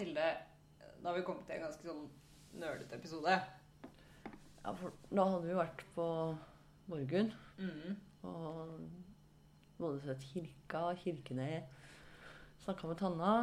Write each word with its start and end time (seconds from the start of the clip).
Mathilde, 0.00 0.36
da 1.02 1.08
har 1.10 1.16
vi 1.18 1.22
kommet 1.26 1.44
til 1.44 1.58
en 1.58 1.66
ganske 1.66 1.84
sånn 1.84 2.04
nerdete 2.56 2.96
episode. 2.96 3.34
Ja, 4.62 4.72
for 4.72 4.94
da 5.12 5.26
hadde 5.28 5.44
vi 5.50 5.56
vært 5.58 5.82
på 5.92 6.06
Borgund 6.88 7.34
Mm. 7.60 7.98
og 8.24 8.80
både 9.76 10.00
sett 10.00 10.24
kirka, 10.32 10.94
kirkene, 11.02 11.66
snakka 12.64 12.88
med 12.88 12.96
Tanna. 12.96 13.34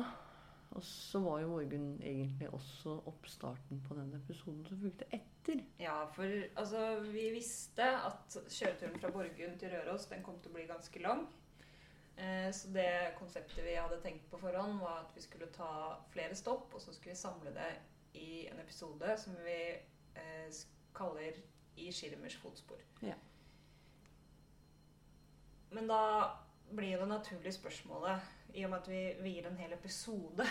Og 0.71 0.81
så 0.81 1.21
var 1.21 1.41
jo 1.41 1.53
Borgund 1.53 2.01
egentlig 2.01 2.49
også 2.49 2.97
oppstarten 3.05 3.79
på 3.87 3.93
den 3.93 4.15
episoden 4.17 4.65
som 4.65 4.81
fulgte 4.81 5.05
etter. 5.13 5.61
Ja, 5.79 6.05
for 6.07 6.25
altså, 6.57 6.99
vi 7.05 7.29
visste 7.37 7.85
at 7.85 8.33
kjøreturen 8.49 8.97
fra 8.99 9.11
Borgund 9.13 9.59
til 9.59 9.69
Røros 9.69 10.09
den 10.09 10.23
kom 10.23 10.39
til 10.41 10.49
å 10.49 10.57
bli 10.57 10.65
ganske 10.65 11.05
lang. 11.05 11.27
Eh, 12.17 12.51
så 12.51 12.67
det 12.73 13.13
konseptet 13.19 13.65
vi 13.65 13.75
hadde 13.77 13.99
tenkt 14.01 14.29
på 14.31 14.37
forhånd, 14.41 14.79
var 14.81 15.03
at 15.03 15.15
vi 15.15 15.21
skulle 15.21 15.45
ta 15.53 15.97
flere 16.09 16.35
stopp, 16.35 16.73
og 16.73 16.81
så 16.81 16.93
skulle 16.93 17.13
vi 17.13 17.19
samle 17.19 17.53
det 17.53 17.69
i 18.17 18.47
en 18.49 18.59
episode 18.59 19.17
som 19.21 19.35
vi 19.45 19.59
eh, 20.15 20.53
kaller 20.97 21.37
'I 21.77 21.91
Schirmers 21.91 22.35
fotspor'. 22.41 22.81
Ja. 23.05 23.13
Men 25.69 25.87
da 25.87 26.01
blir 26.73 26.97
det 26.99 27.07
naturlige 27.07 27.51
spørsmålet, 27.53 28.19
i 28.53 28.63
og 28.65 28.69
med 28.71 28.79
at 28.79 28.87
vi 28.89 29.01
vier 29.23 29.47
en 29.49 29.57
hel 29.57 29.73
episode 29.73 30.45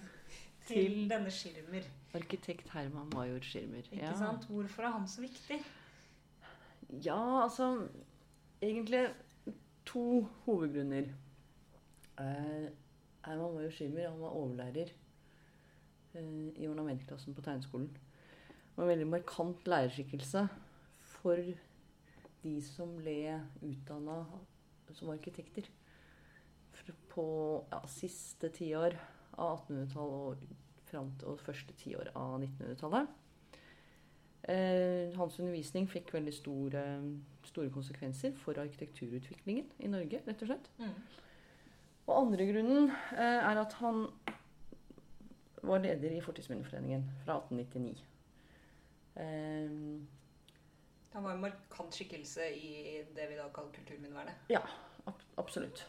til 0.68 0.76
Til- 0.76 1.08
denne 1.10 1.30
Schirmer, 1.30 1.82
Arkitekt 2.14 2.70
Herman 2.70 3.10
Major 3.14 3.40
Schirmer. 3.42 3.82
ikke 3.92 4.14
sant? 4.18 4.44
Hvorfor 4.46 4.82
er 4.82 4.90
han 4.90 5.08
så 5.08 5.20
viktig? 5.20 5.60
Ja, 7.04 7.42
altså 7.42 7.88
Egentlig 8.62 9.08
to 9.86 10.26
hovedgrunner. 10.44 11.10
Eh, 12.20 12.68
Herman 13.24 13.54
jo 13.64 13.70
skimmer. 13.70 14.08
han 14.08 14.20
var 14.20 14.36
overlærer 14.36 14.92
eh, 16.14 16.52
i 16.56 16.68
ornamentklassen 16.68 17.34
på 17.34 17.44
tegnskolen. 17.44 17.90
Og 18.76 18.84
en 18.84 18.92
veldig 18.92 19.06
markant 19.06 19.66
lærerskikkelse 19.66 20.46
for 21.16 21.36
de 22.42 22.54
som 22.64 22.96
ble 22.96 23.40
utdanna 23.66 24.22
som 24.96 25.10
arkitekter 25.12 25.68
på 27.10 27.26
ja, 27.70 27.80
siste 27.90 28.50
tiår 28.54 28.96
av 29.40 29.64
1800-tallet 29.66 30.44
og 30.44 30.86
fram 30.90 31.10
til 31.18 31.30
og 31.30 31.42
første 31.44 31.74
tiår 31.78 32.12
av 32.18 32.38
1900-tallet. 32.40 33.19
Eh, 34.48 35.16
hans 35.18 35.38
undervisning 35.40 35.88
fikk 35.90 36.14
veldig 36.14 36.32
store, 36.32 36.82
store 37.44 37.70
konsekvenser 37.70 38.32
for 38.40 38.56
arkitekturutviklingen 38.62 39.66
i 39.78 39.90
Norge, 39.92 40.22
rett 40.26 40.44
og 40.46 40.48
slett. 40.48 40.70
Mm. 40.78 40.94
Og 42.06 42.14
andre 42.22 42.46
grunnen 42.48 42.88
eh, 42.90 43.40
er 43.50 43.60
at 43.60 43.76
han 43.82 44.06
var 45.62 45.82
leder 45.84 46.16
i 46.16 46.22
Fortidsminneforeningen 46.24 47.04
fra 47.24 47.36
1899. 47.36 48.04
Eh, 49.16 50.00
Han 51.12 51.24
var 51.24 51.34
en 51.34 51.40
markant 51.40 51.94
skikkelse 51.94 52.46
i 52.54 53.02
det 53.16 53.28
vi 53.28 53.36
da 53.36 53.48
kaller 53.54 53.72
kulturminnevernet. 53.74 54.34
ab 55.06 55.20
absolutt. 55.36 55.86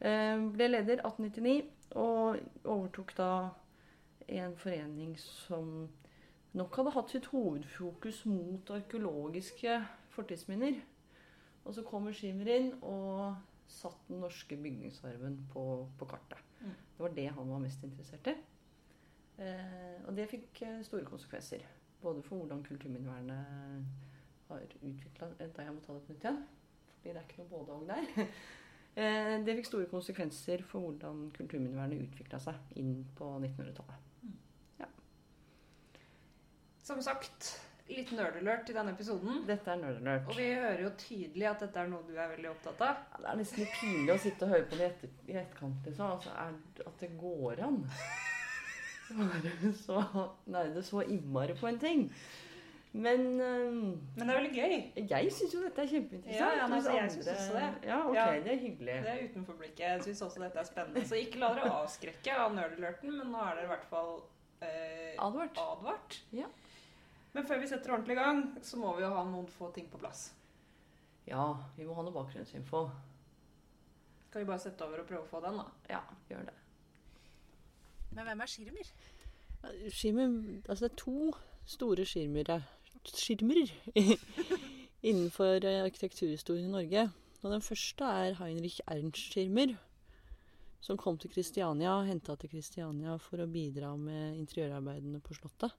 Eh, 0.00 0.38
ble 0.54 0.68
leder 0.68 1.02
1899 1.02 1.64
og 1.94 2.38
overtok 2.64 3.16
da 3.16 3.48
en 4.28 4.56
forening 4.56 5.18
som 5.18 5.88
nok 6.58 6.76
hadde 6.76 6.94
hatt 6.96 7.12
sitt 7.14 7.28
hovedfokus 7.32 8.24
mot 8.28 8.70
arkeologiske 8.74 9.78
fortidsminner. 10.12 10.80
Og 11.64 11.74
så 11.74 11.84
kommer 11.86 12.12
Schimmer 12.12 12.48
inn 12.50 12.72
og 12.82 13.36
satt 13.70 14.08
den 14.08 14.20
norske 14.20 14.56
bygningsarven 14.56 15.38
på, 15.52 15.64
på 15.98 16.08
kartet. 16.10 16.40
Mm. 16.60 16.72
Det 16.96 17.04
var 17.04 17.14
det 17.16 17.28
han 17.36 17.50
var 17.50 17.62
mest 17.62 17.84
interessert 17.86 18.32
i. 18.32 18.34
Eh, 19.38 20.00
og 20.06 20.16
det 20.16 20.28
fikk 20.30 20.62
eh, 20.66 20.80
store 20.86 21.06
konsekvenser. 21.08 21.64
Både 22.02 22.22
for 22.22 22.42
hvordan 22.42 22.64
kulturminnevernet 22.66 23.86
har 24.48 24.64
utvikla 24.82 25.28
Da 25.38 25.62
jeg 25.62 25.74
må 25.74 25.80
ta 25.80 25.94
det 25.94 26.02
på 26.02 26.12
nytt 26.12 26.26
igjen. 26.26 26.42
Fordi 26.96 27.12
det 27.12 27.20
er 27.20 27.28
ikke 27.28 27.42
noe 27.42 27.54
både 27.54 27.78
og 27.78 27.88
der. 27.88 28.26
Eh, 28.92 29.38
det 29.40 29.54
fikk 29.56 29.66
store 29.70 29.86
konsekvenser 29.88 30.60
for 30.68 30.84
hvordan 30.84 31.30
kulturminnevernet 31.32 32.02
utvikla 32.04 32.36
seg 32.44 32.74
inn 32.76 33.06
på 33.16 33.24
1900-tallet. 33.38 34.10
Som 36.82 36.98
sagt, 37.04 37.52
litt 37.92 38.10
nerdalert 38.16 38.70
i 38.70 38.74
denne 38.74 38.92
episoden. 38.96 39.42
Dette 39.46 39.70
er 39.70 39.76
nerdalert. 39.82 40.26
Og 40.28 40.36
vi 40.38 40.48
hører 40.54 40.80
jo 40.82 40.90
tydelig 40.98 41.46
at 41.50 41.60
dette 41.62 41.78
er 41.84 41.90
noe 41.92 42.02
du 42.08 42.14
er 42.18 42.30
veldig 42.34 42.50
opptatt 42.50 42.80
av. 42.82 43.02
Ja, 43.12 43.20
det 43.22 43.28
er 43.32 43.40
nesten 43.42 43.62
litt 43.62 43.74
pinlig 43.80 44.14
å 44.14 44.20
sitte 44.22 44.46
og 44.48 44.54
høre 44.56 44.66
på 44.72 44.78
det 44.80 44.88
etter, 44.90 45.12
i 45.28 45.36
etterkant. 45.38 45.86
Liksom. 45.86 46.14
Altså, 46.16 46.32
er, 46.42 46.56
at 46.86 46.96
det 47.04 47.10
går 47.20 47.62
an. 47.68 47.82
Være 49.12 49.72
så 49.76 49.98
nerde 50.48 50.82
så 50.86 51.02
innmari 51.04 51.54
på 51.58 51.68
en 51.68 51.78
ting. 51.82 52.06
Men 52.92 53.22
øhm, 53.40 53.76
Men 54.16 54.28
det 54.28 54.34
er 54.34 54.38
veldig 54.40 54.56
gøy. 54.56 55.06
jeg 55.10 55.30
syns 55.32 55.54
jo 55.54 55.62
dette 55.62 55.80
er 55.80 55.88
kjempeinteressant. 55.88 56.40
Ja, 56.42 56.48
ja, 56.58 56.66
nei, 56.68 56.80
jeg 56.98 57.10
synes 57.14 57.28
også 57.32 57.54
det. 57.56 57.68
Ja, 57.88 58.00
ok, 58.08 58.14
Ja. 58.18 58.26
det 58.44 58.52
er 58.52 58.58
hyggelig. 58.60 58.96
Det 59.06 59.12
er 59.14 59.22
utenfor 59.30 59.56
blikket. 59.60 59.80
Jeg 59.86 60.02
syns 60.08 60.20
også 60.26 60.42
dette 60.42 60.58
er 60.60 60.68
spennende. 60.68 61.04
Så 61.08 61.16
ikke 61.22 61.40
la 61.40 61.54
dere 61.56 61.70
avskrekke 61.78 62.34
av 62.36 62.52
nerdalerten, 62.58 63.14
men 63.16 63.30
nå 63.32 63.40
er 63.46 63.54
dere 63.56 63.64
i 63.64 63.70
hvert 63.72 63.86
fall 63.88 64.12
eh, 64.60 65.14
Advart. 65.24 65.56
advart. 65.62 66.18
Ja. 66.36 66.50
Men 67.32 67.46
før 67.48 67.62
vi 67.62 67.68
setter 67.70 67.94
ordentlig 67.94 68.16
i 68.16 68.20
gang, 68.20 68.42
så 68.64 68.76
må 68.80 68.92
vi 68.96 69.04
jo 69.06 69.12
ha 69.14 69.22
noen 69.24 69.48
få 69.48 69.70
ting 69.72 69.88
på 69.90 70.00
plass. 70.00 70.26
Ja, 71.28 71.46
vi 71.76 71.86
må 71.86 71.94
ha 71.96 72.04
noe 72.04 72.14
bakgrunnsinfo. 72.14 72.82
Skal 74.26 74.42
vi 74.42 74.48
bare 74.48 74.60
sette 74.64 74.84
over 74.84 75.00
og 75.02 75.08
prøve 75.08 75.24
å 75.24 75.30
få 75.30 75.40
den, 75.44 75.60
da? 75.60 75.66
Ja, 75.92 76.02
gjør 76.28 76.46
det. 76.50 76.56
Men 78.12 78.28
hvem 78.28 78.44
er 78.44 78.50
Schirmer? 78.52 78.92
Skirmer, 79.92 80.36
altså 80.68 80.84
det 80.84 80.90
er 80.90 81.00
to 81.00 81.32
store 81.68 82.04
skirmere, 82.08 82.58
skirmer 83.06 83.70
innenfor 85.08 85.64
eh, 85.64 85.84
arkitekturhistorien 85.84 86.66
i 86.68 86.72
Norge. 86.72 87.06
Og 87.42 87.54
den 87.54 87.64
første 87.64 88.04
er 88.04 88.36
Heinrich 88.38 88.80
Ernst 88.86 89.32
Schirmer, 89.32 89.76
som 90.82 90.98
kom 90.98 91.16
til 91.18 91.30
Kristiania, 91.30 91.94
henta 92.06 92.36
til 92.36 92.50
Kristiania 92.50 93.16
for 93.22 93.42
å 93.42 93.48
bidra 93.50 93.94
med 93.96 94.36
interiørarbeidene 94.42 95.22
på 95.22 95.38
Slottet. 95.38 95.74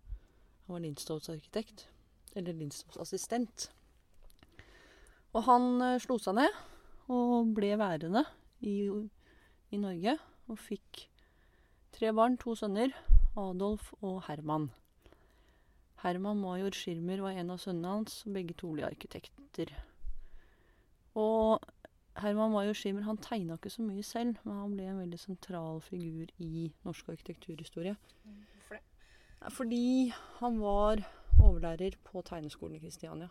Han 0.66 0.76
var 0.76 0.84
Lindstows 0.84 1.30
arkitekt, 1.30 1.88
eller 2.36 2.56
Lindstows 2.56 2.98
assistent. 3.02 3.70
Og 5.34 5.44
han 5.48 5.82
eh, 5.82 6.00
slo 6.02 6.20
seg 6.22 6.38
ned 6.38 6.62
og 7.12 7.52
ble 7.58 7.74
værende 7.80 8.24
i, 8.64 8.88
i 9.74 9.80
Norge, 9.82 10.16
og 10.48 10.60
fikk 10.60 11.08
tre 11.96 12.14
barn, 12.16 12.38
to 12.40 12.56
sønner. 12.56 12.94
Adolf 13.36 13.94
og 14.02 14.22
Herman. 14.28 14.70
Herman 16.04 16.38
Major 16.38 16.76
Schirmer 16.76 17.22
var 17.24 17.34
en 17.40 17.50
av 17.50 17.62
sønnene 17.64 17.96
hans, 17.96 18.20
og 18.28 18.36
begge 18.36 18.54
to 18.60 18.70
ble 18.76 18.86
arkitekter. 18.86 19.72
Og 21.18 21.64
Herman 22.22 22.54
Major 22.54 22.78
Schirmer 22.78 23.08
han 23.08 23.18
tegna 23.18 23.58
ikke 23.58 23.72
så 23.74 23.86
mye 23.86 24.04
selv, 24.06 24.38
men 24.44 24.60
han 24.60 24.76
ble 24.78 24.90
en 24.92 25.00
veldig 25.02 25.20
sentral 25.22 25.82
figur 25.82 26.30
i 26.44 26.68
norsk 26.86 27.10
arkitekturhistorie. 27.16 27.96
Hvorfor 28.24 28.78
det? 28.78 28.84
Fordi 29.52 30.14
han 30.40 30.60
var 30.62 31.04
overlærer 31.44 31.98
på 32.04 32.22
tegneskolen 32.22 32.78
i 32.78 32.80
Kristiania. 32.84 33.30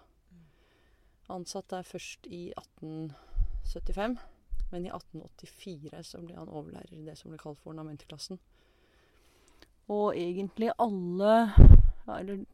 Ansatt 1.30 1.70
der 1.70 1.82
først 1.82 2.26
i 2.26 2.52
1875, 2.58 4.18
men 4.72 4.86
i 4.86 4.90
1884 4.90 6.02
så 6.04 6.20
ble 6.20 6.36
han 6.36 6.48
overlærer 6.48 6.92
i 6.92 7.04
det 7.06 7.16
som 7.18 7.32
ble 7.32 7.38
kalt 7.40 7.60
for 7.60 7.72
ornamentklassen. 7.72 8.40
Og 9.88 10.16
egentlig 10.18 10.72
alle, 10.78 11.52
eller 12.08 12.44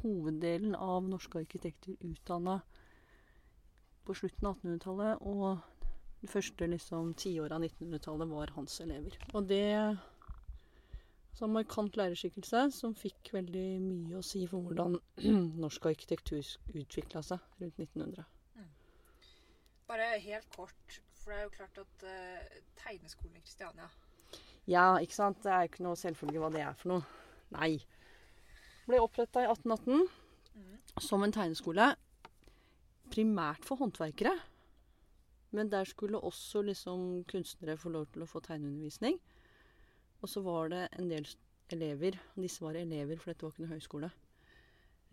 hoveddelen 0.00 0.74
av 0.74 1.08
norske 1.08 1.42
arkitekter 1.42 1.98
utdanna 2.06 2.60
på 4.06 4.16
slutten 4.16 4.48
av 4.48 4.56
1800-tallet 4.58 5.26
og 5.28 5.60
de 6.20 6.28
første 6.28 6.66
liksom, 6.68 7.14
tiåra 7.14 7.56
av 7.56 7.64
1900-tallet 7.64 8.28
var 8.28 8.52
hans 8.56 8.80
elever. 8.84 9.16
Og 9.32 9.46
det 9.48 9.64
så 11.40 11.46
en 11.46 11.54
markant 11.54 11.94
lærerskikkelse 11.96 12.66
som 12.76 12.92
fikk 12.92 13.30
veldig 13.32 13.62
mye 13.80 14.18
å 14.18 14.24
si 14.24 14.42
for 14.48 14.60
hvordan 14.60 14.98
norsk 15.62 15.86
arkitektur 15.88 16.44
utvikla 16.76 17.22
seg 17.24 17.40
rundt 17.62 17.80
1900. 17.80 18.26
Bare 19.88 20.10
helt 20.20 20.50
kort, 20.52 20.98
for 21.16 21.32
det 21.32 21.38
er 21.38 21.46
jo 21.46 21.54
klart 21.54 21.80
at 21.80 22.04
uh, 22.04 22.58
tegneskolen 22.82 23.40
i 23.40 23.44
Kristiania 23.46 23.88
Ja, 24.68 24.84
ikke 25.00 25.16
sant? 25.16 25.40
Det 25.40 25.48
er 25.48 25.64
jo 25.64 25.70
ikke 25.72 25.86
noe 25.88 25.96
selvfølge 25.96 26.44
hva 26.44 26.52
det 26.52 26.60
er 26.60 26.76
for 26.76 26.92
noe. 26.92 27.24
Nei. 27.56 27.72
Ble 28.84 29.00
oppretta 29.00 29.40
i 29.40 29.48
1818 29.48 31.00
som 31.00 31.24
en 31.24 31.32
tegneskole. 31.32 31.88
Primært 33.16 33.64
for 33.64 33.80
håndverkere. 33.80 34.36
Men 35.56 35.72
der 35.72 35.88
skulle 35.88 36.20
også 36.20 36.68
liksom 36.68 37.24
kunstnere 37.32 37.80
få 37.80 37.96
lov 37.96 38.12
til 38.12 38.28
å 38.28 38.28
få 38.28 38.44
tegneundervisning. 38.44 39.16
Og 40.20 40.28
så 40.28 40.42
var 40.44 40.68
det 40.72 40.82
en 40.98 41.08
del 41.10 41.28
elever, 41.72 42.18
og 42.34 42.44
disse 42.44 42.64
var 42.64 42.76
elever, 42.76 43.16
for 43.20 43.30
dette 43.30 43.46
var 43.46 43.54
ikke 43.54 43.64
noe 43.64 43.74
høyskole, 43.74 44.10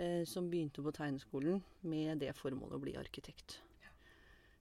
eh, 0.01 0.23
som 0.27 0.49
begynte 0.51 0.83
på 0.83 0.93
tegneskolen 0.95 1.61
med 1.87 2.23
det 2.23 2.33
formålet 2.35 2.77
å 2.77 2.83
bli 2.83 2.95
arkitekt. 2.99 3.59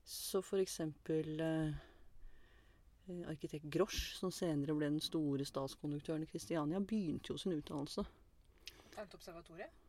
Så 0.07 0.39
for 0.45 0.63
eksempel 0.63 1.41
eh, 1.43 1.73
eh, 3.09 3.23
arkitekt 3.27 3.67
Grosch, 3.73 4.13
som 4.15 4.31
senere 4.31 4.75
ble 4.77 4.87
den 4.93 5.03
store 5.03 5.43
statskonduktøren 5.47 6.23
i 6.23 6.29
Kristiania, 6.31 6.79
begynte 6.79 7.33
jo 7.33 7.41
sin 7.41 7.57
utdannelse. 7.57 8.05
Tegnet 8.93 9.17
observatoriet? 9.19 9.83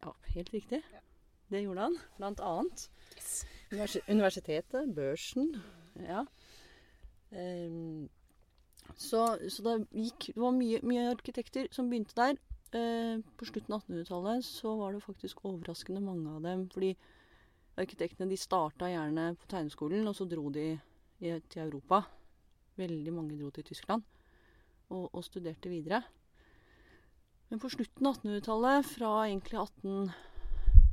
Ja, 0.00 0.14
helt 0.34 0.50
riktig. 0.54 0.82
Ja. 0.90 1.04
Det 1.50 1.62
gjorde 1.64 1.86
han, 1.86 1.96
blant 2.18 2.42
annet. 2.46 2.82
Yes. 3.18 3.96
Universitetet, 4.08 4.90
børsen. 4.94 5.54
Ja. 6.02 6.24
Ehm, 7.30 8.08
så, 9.00 9.24
så 9.48 9.64
det 9.64 9.74
gikk 9.94 10.30
Det 10.34 10.42
var 10.42 10.54
mye, 10.56 10.80
mye 10.86 11.08
arkitekter 11.10 11.68
som 11.74 11.90
begynte 11.90 12.16
der. 12.18 12.38
Eh, 12.76 13.18
på 13.36 13.48
slutten 13.48 13.74
av 13.74 13.82
1800-tallet 13.82 14.46
så 14.46 14.76
var 14.78 14.94
det 14.94 15.02
faktisk 15.04 15.44
overraskende 15.48 16.02
mange 16.04 16.36
av 16.36 16.44
dem. 16.44 16.68
Fordi 16.72 16.94
arkitektene 17.80 18.30
de 18.30 18.38
starta 18.40 18.90
gjerne 18.90 19.32
på 19.40 19.50
tegneskolen, 19.50 20.06
og 20.06 20.16
så 20.16 20.28
dro 20.28 20.48
de 20.54 20.72
til 21.20 21.62
Europa. 21.62 22.04
Veldig 22.80 23.12
mange 23.12 23.36
dro 23.40 23.50
til 23.52 23.66
Tyskland 23.68 24.04
og, 24.90 25.08
og 25.14 25.24
studerte 25.24 25.70
videre. 25.70 26.02
Men 27.50 27.60
på 27.62 27.70
slutten 27.72 28.06
av 28.06 28.20
1800-tallet, 28.20 28.86
fra 28.86 29.10
egentlig 29.26 29.58
18, 29.58 30.12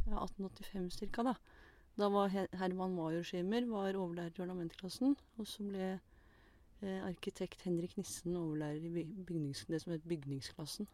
ja, 0.09 0.23
1885 0.25 1.11
ca., 1.13 1.25
da, 1.29 1.35
da 1.97 2.09
var 2.13 2.33
Herman 2.33 2.95
Major 2.97 3.25
Schemer 3.25 3.67
var 3.69 3.97
overlærer 3.97 4.33
i 4.33 4.45
ornamentklassen. 4.45 5.13
Og 5.37 5.49
så 5.49 5.65
ble 5.67 5.97
arkitekt 6.81 7.63
Henrik 7.65 7.97
Nissen 7.97 8.35
overlærer 8.35 8.83
i 8.85 8.91
det 9.73 9.81
som 9.81 9.93
het 9.95 10.03
bygningsklassen. 10.07 10.87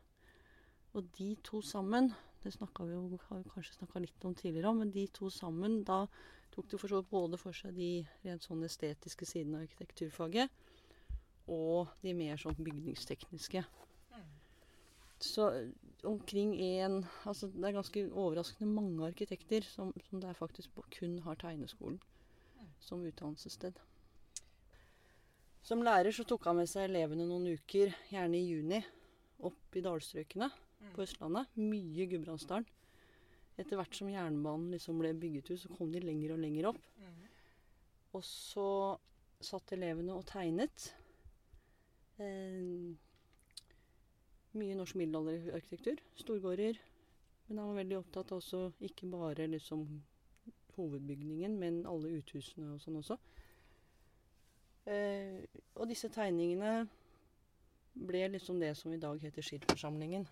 Og 0.93 1.07
de 1.17 1.35
to 1.43 1.61
sammen, 1.61 2.13
det 2.43 2.53
vi 2.85 2.93
jo, 2.93 3.19
har 3.29 3.41
vi 3.41 3.49
kanskje 3.49 3.73
snakka 3.73 3.99
litt 3.99 4.25
om 4.25 4.35
tidligere, 4.35 4.69
òg, 4.69 4.77
men 4.77 4.91
de 4.93 5.07
to 5.07 5.29
sammen, 5.29 5.83
da 5.83 6.05
tok 6.53 6.69
de 6.69 6.77
for 6.77 6.87
så 6.87 7.01
vidt 7.01 7.09
både 7.09 7.37
for 7.41 7.57
seg 7.57 7.73
de 7.75 8.05
rent 8.23 8.45
sånn 8.45 8.63
estetiske 8.63 9.25
sidene 9.25 9.57
av 9.57 9.65
arkitekturfaget, 9.65 10.51
og 11.49 11.89
de 12.03 12.13
mer 12.13 12.37
sånn 12.39 12.59
bygningstekniske. 12.59 13.65
Så 15.23 15.47
eh, 15.55 15.69
omkring 16.03 16.55
en 16.61 17.05
Altså 17.25 17.47
det 17.47 17.63
er 17.63 17.77
ganske 17.77 18.01
overraskende 18.11 18.67
mange 18.67 19.05
arkitekter 19.07 19.63
som, 19.63 19.93
som 20.09 20.21
der 20.21 20.35
faktisk 20.35 20.75
kun 20.97 21.19
har 21.23 21.39
tegneskolen 21.39 21.99
som 22.83 23.05
utdannelsessted. 23.07 23.79
Som 25.63 25.83
lærer 25.85 26.11
så 26.11 26.25
tok 26.27 26.43
han 26.49 26.57
med 26.59 26.67
seg 26.69 26.89
elevene 26.89 27.25
noen 27.29 27.45
uker, 27.55 27.93
gjerne 28.11 28.35
i 28.39 28.47
juni, 28.49 28.81
opp 29.47 29.75
i 29.79 29.83
dalstrøkene 29.85 30.49
Mm. 30.83 30.89
på 30.95 31.03
Østlandet. 31.05 31.47
Mye 31.55 32.05
Gudbrandsdalen. 32.11 32.65
Etter 33.57 33.77
hvert 33.77 33.95
som 33.95 34.09
jernbanen 34.09 34.71
liksom 34.73 34.97
ble 34.99 35.13
bygget 35.13 35.51
ut, 35.53 35.59
så 35.61 35.69
kom 35.77 35.91
de 35.93 36.01
lenger 36.03 36.33
og 36.33 36.39
lenger 36.43 36.67
opp. 36.73 36.81
Mm. 36.99 37.21
Og 38.13 38.23
så 38.27 38.99
satt 39.39 39.71
elevene 39.71 40.11
og 40.17 40.25
tegnet. 40.25 40.89
Eh, 42.19 42.93
mye 44.59 44.75
norsk 44.75 44.95
middelalderarkitektur. 44.99 46.01
Storgårder. 46.19 46.77
Men 47.47 47.57
han 47.57 47.67
var 47.71 47.79
veldig 47.83 47.97
opptatt 48.01 48.31
av 48.31 48.41
også 48.41 48.73
ikke 48.81 49.09
bare 49.11 49.47
liksom 49.47 49.87
hovedbygningen, 50.75 51.57
men 51.59 51.85
alle 51.85 52.11
uthusene 52.19 52.73
og 52.73 52.81
sånn 52.81 52.99
også. 52.99 53.17
Eh, 54.85 55.43
og 55.75 55.87
disse 55.87 56.09
tegningene 56.11 56.87
ble 57.93 58.23
liksom 58.33 58.59
det 58.59 58.73
som 58.77 58.93
i 58.93 58.99
dag 58.99 59.19
heter 59.21 59.45
Schirmersamlingen. 59.45 60.27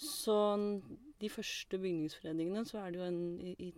Så 0.00 0.36
de 1.20 1.28
første 1.28 1.78
bygningsforeningene 1.78 2.64
så 2.64 2.78
er 2.78 2.90
det 2.90 3.00
jo 3.00 3.04
en 3.04 3.20
i, 3.40 3.74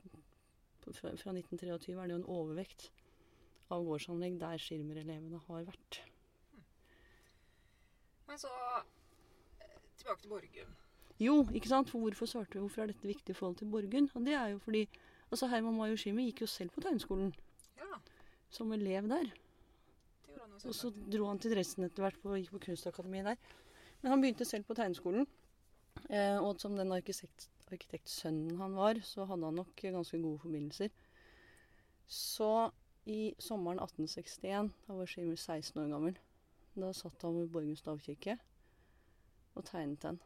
fra, 0.84 1.10
fra 1.18 1.34
1923 1.34 1.96
er 1.96 2.06
det 2.06 2.14
jo 2.14 2.20
en 2.20 2.30
overvekt 2.30 2.90
av 3.72 3.82
gårdsanlegg 3.86 4.38
der 4.40 4.60
Schirmer-elevene 4.60 5.40
har 5.48 5.66
vært. 5.66 6.02
Men 8.28 8.38
så 8.38 8.52
eh, 9.60 9.78
tilbake 9.98 10.20
til 10.22 10.30
Borgund. 10.30 10.78
Jo, 11.22 11.34
ikke 11.54 11.68
sant? 11.68 11.90
For 11.90 11.98
hvorfor 11.98 12.26
svarte 12.26 12.54
vi 12.54 12.62
hvorfor 12.62 12.82
er 12.82 12.92
dette 12.92 13.08
viktig 13.08 13.34
i 13.34 13.38
forhold 13.38 13.56
til 13.56 13.70
Borgund? 13.70 14.08
Og 14.14 14.26
det 14.26 14.34
er 14.34 14.54
jo 14.54 14.58
fordi 14.58 14.86
altså 15.30 15.46
Herman 15.46 15.76
Major 15.76 15.96
Schirmer 15.96 16.24
gikk 16.28 16.40
jo 16.40 16.46
selv 16.46 16.70
på 16.70 16.80
tegneskolen 16.80 17.34
Ja, 17.78 17.98
som 18.52 18.72
elev 18.74 19.08
der. 19.10 19.30
Og 20.62 20.74
så 20.76 20.90
dro 20.92 21.26
han 21.26 21.40
til 21.42 21.54
Dresden 21.54 21.86
etter 21.86 22.04
hvert 22.04 22.24
og 22.26 22.36
gikk 22.38 22.52
på 22.54 22.66
kunstakademiet 22.68 23.32
der. 23.32 23.46
Men 24.02 24.12
han 24.12 24.22
begynte 24.22 24.46
selv 24.46 24.66
på 24.68 24.76
tegneskolen. 24.78 25.26
Eh, 26.08 26.38
og 26.38 26.60
som 26.60 26.76
den 26.76 26.92
arkitekt, 26.94 27.48
arkitektsønnen 27.72 28.60
han 28.60 28.76
var, 28.76 29.00
så 29.06 29.26
hadde 29.28 29.48
han 29.48 29.58
nok 29.60 29.74
ganske 29.82 30.20
gode 30.22 30.38
forbindelser. 30.44 30.92
Så 32.06 32.70
i 33.08 33.34
sommeren 33.38 33.80
1861, 33.82 34.70
da 34.86 34.96
var 34.98 35.10
Schirmer 35.10 35.36
16 35.36 35.80
år 35.82 35.88
gammel, 35.90 36.18
da 36.74 36.92
satt 36.96 37.22
han 37.22 37.38
ved 37.40 37.48
Borgen 37.52 37.76
stavkirke 37.76 38.36
og 39.54 39.64
tegnet 39.64 40.02
den. 40.02 40.20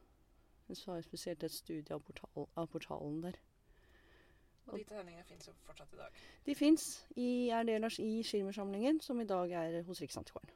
Men 0.66 0.76
Så 0.76 0.90
har 0.90 0.96
jeg 0.96 1.04
spesielt 1.04 1.44
et 1.44 1.52
studie 1.52 1.94
av, 1.94 2.00
portal, 2.02 2.48
av 2.56 2.66
portalen 2.66 3.22
der. 3.22 3.38
Og 4.66 4.78
de 4.78 4.84
tegningene 4.84 5.24
fins 5.28 5.46
jo 5.46 5.52
fortsatt 5.66 5.92
i 5.94 5.98
dag. 6.00 6.22
De 6.46 6.54
fins 6.58 6.84
i, 7.14 7.48
er 7.54 7.66
del 7.68 7.86
i 8.02 8.22
Schirmer-samlingen, 8.26 9.00
som 9.00 9.20
i 9.20 9.28
dag 9.28 9.52
er 9.54 9.82
hos 9.86 10.00
Riksantikvaren. 10.02 10.50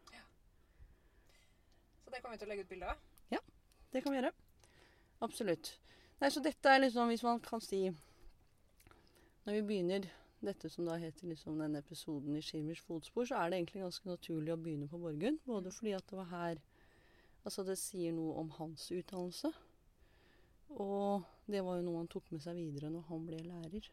Så 2.05 2.11
det 2.15 2.23
kommer 2.23 2.35
vi 2.35 2.41
til 2.43 2.49
å 2.49 2.51
legge 2.51 2.65
ut 2.67 2.73
bilde 2.73 2.87
av. 2.91 3.03
Ja, 3.31 3.39
Det 3.93 4.03
kan 4.03 4.13
vi 4.13 4.19
gjøre. 4.19 4.33
Absolutt. 5.23 5.77
Nei, 6.21 6.31
så 6.31 6.43
dette 6.43 6.69
er 6.69 6.83
liksom, 6.83 7.09
hvis 7.09 7.23
man 7.23 7.41
kan 7.41 7.61
si 7.65 7.87
Når 9.45 9.55
vi 9.55 9.63
begynner 9.63 10.09
dette 10.41 10.69
som 10.69 10.85
da 10.89 10.97
heter 11.01 11.31
liksom 11.31 11.59
denne 11.61 11.81
episoden 11.81 12.37
i 12.37 12.43
Schirmers 12.43 12.81
fotspor, 12.81 13.25
så 13.29 13.39
er 13.39 13.51
det 13.51 13.61
egentlig 13.61 13.83
ganske 13.83 14.09
naturlig 14.09 14.53
å 14.53 14.59
begynne 14.61 14.89
på 14.89 14.99
Borgund. 14.99 15.39
Både 15.47 15.73
fordi 15.73 15.95
at 15.97 16.07
det 16.11 16.19
var 16.19 16.31
her 16.33 16.61
Altså, 17.41 17.63
det 17.65 17.79
sier 17.81 18.13
noe 18.13 18.35
om 18.37 18.51
hans 18.59 18.91
utdannelse. 18.93 19.49
Og 20.77 21.23
det 21.49 21.63
var 21.65 21.79
jo 21.79 21.87
noe 21.87 22.03
han 22.03 22.11
tok 22.11 22.27
med 22.35 22.43
seg 22.45 22.59
videre 22.59 22.91
når 22.93 23.07
han 23.09 23.23
ble 23.27 23.39
lærer. 23.47 23.87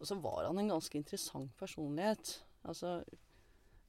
Og 0.00 0.08
så 0.08 0.16
var 0.20 0.46
han 0.48 0.58
en 0.58 0.72
ganske 0.72 0.96
interessant 0.96 1.52
personlighet. 1.60 2.38
Altså, 2.64 3.00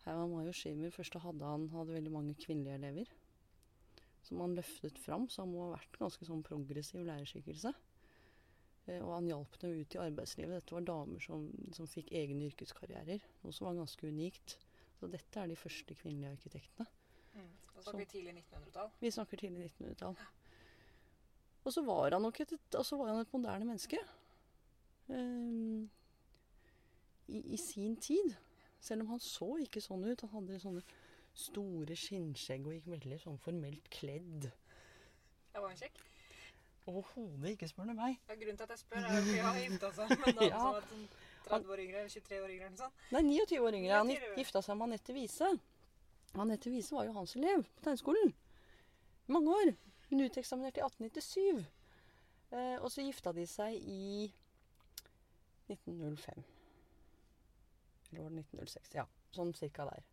Herman 0.04 0.34
Major 0.34 0.56
Schirmer 0.56 0.92
først 0.94 1.16
hadde 1.24 1.48
han 1.48 1.70
hadde 1.72 1.96
veldig 1.96 2.12
mange 2.12 2.36
kvinnelige 2.40 2.78
elever 2.80 3.12
som 4.32 4.42
han 4.44 4.56
løftet 4.56 5.00
fram, 5.02 5.28
så 5.30 5.44
han 5.44 5.52
må 5.52 5.66
ha 5.66 5.74
vært 5.76 5.98
ganske 6.00 6.26
sånn 6.28 6.44
progressiv 6.46 7.04
lærerskikkelse. 7.08 7.72
Eh, 8.88 9.00
og 9.02 9.16
han 9.16 9.30
hjalp 9.30 9.58
dem 9.62 9.80
ut 9.82 9.96
i 9.98 10.02
arbeidslivet. 10.02 10.62
Dette 10.62 10.78
var 10.78 10.86
damer 10.88 11.24
som, 11.24 11.48
som 11.76 11.90
fikk 11.90 12.14
egne 12.16 12.48
yrkeskarrierer, 12.52 13.26
noe 13.44 13.56
som 13.56 13.68
var 13.68 13.80
ganske 13.82 14.08
unikt. 14.08 14.58
Så 15.00 15.10
dette 15.10 15.42
er 15.42 15.50
de 15.50 15.58
første 15.58 15.98
kvinnelige 15.98 16.36
arkitektene. 16.38 16.88
Mm. 17.34 17.50
Da 17.74 17.84
snakker 17.84 18.04
vi 18.04 18.10
tidlig 18.14 18.36
1900-tall. 18.38 18.92
Vi 19.02 19.14
snakker 19.18 19.42
tidlig 19.42 19.70
1900-tall. 19.72 20.20
Og 21.62 21.74
så 21.74 21.84
var 21.86 22.16
han 22.16 22.26
nok 22.26 22.40
et, 22.44 22.54
altså 22.78 22.98
var 23.02 23.12
han 23.12 23.24
et 23.24 23.34
moderne 23.34 23.68
menneske. 23.68 24.00
Ehm, 25.14 25.90
i, 27.32 27.42
I 27.56 27.58
sin 27.62 27.96
tid. 28.02 28.36
Selv 28.82 29.06
om 29.06 29.12
han 29.16 29.22
så 29.24 29.48
ikke 29.64 29.82
sånn 29.84 30.04
ut. 30.10 30.22
Han 30.26 30.34
hadde 30.36 30.60
sånne 30.64 30.84
store 31.38 31.96
skinnskjegg 31.96 32.66
og 32.68 32.74
gikk 32.76 32.88
veldig 32.92 33.20
sånn 33.24 33.38
formelt 33.40 33.88
kledd. 33.94 34.50
Jeg 35.54 35.62
var 35.64 35.70
en 35.72 35.80
kjekk. 35.80 36.00
Overhodet 36.90 37.52
ikke, 37.54 37.68
spør 37.70 37.92
du 37.92 37.94
meg. 38.00 38.18
Ja, 38.28 38.36
grunnen 38.42 38.58
til 38.58 38.66
at 38.66 38.72
jeg 38.74 38.82
spør, 38.82 39.04
er 39.06 39.14
jo 39.16 39.22
fordi 39.22 39.36
jeg 39.38 39.46
har 39.46 39.60
gifta 39.62 39.92
seg 39.98 40.14
med 40.16 40.32
en 40.32 40.40
dame 40.40 40.48
Ja. 40.52 40.62
som 40.62 40.74
var 40.76 40.88
sånn 40.90 41.04
30 41.52 41.72
år 41.76 41.82
yngre, 41.84 42.00
eller 42.02 42.14
23 42.16 42.40
år 42.42 42.54
yngre, 42.56 42.66
eller 42.66 42.74
noe 42.74 42.82
sånt. 42.82 43.04
Nei, 43.14 43.22
29 43.28 43.60
år 43.68 43.78
yngre. 43.78 43.94
Han 44.02 44.12
29 44.12 44.40
gifta 44.42 44.62
seg 44.66 44.80
med 44.80 44.88
Anette 44.90 45.16
Wiese. 45.16 45.50
Anette 46.42 46.72
Wiese 46.74 46.96
var 46.96 47.06
jo 47.08 47.14
hans 47.20 47.36
elev 47.38 47.64
på 47.78 47.86
tegnskolen. 47.86 48.34
Mange 49.32 49.56
år. 49.62 49.72
Hun 50.10 50.26
uteksaminerte 50.26 50.82
i 50.82 50.86
1897. 50.88 51.62
Eh, 52.52 52.78
og 52.82 52.90
så 52.92 53.06
gifta 53.06 53.32
de 53.36 53.46
seg 53.48 53.78
i 53.78 54.32
1905. 55.70 56.42
Eller 58.12 58.26
var 58.26 58.34
det 58.34 58.44
1906? 58.44 58.92
Ja, 59.00 59.08
sånn 59.36 59.54
cirka 59.56 59.88
der. 59.88 60.04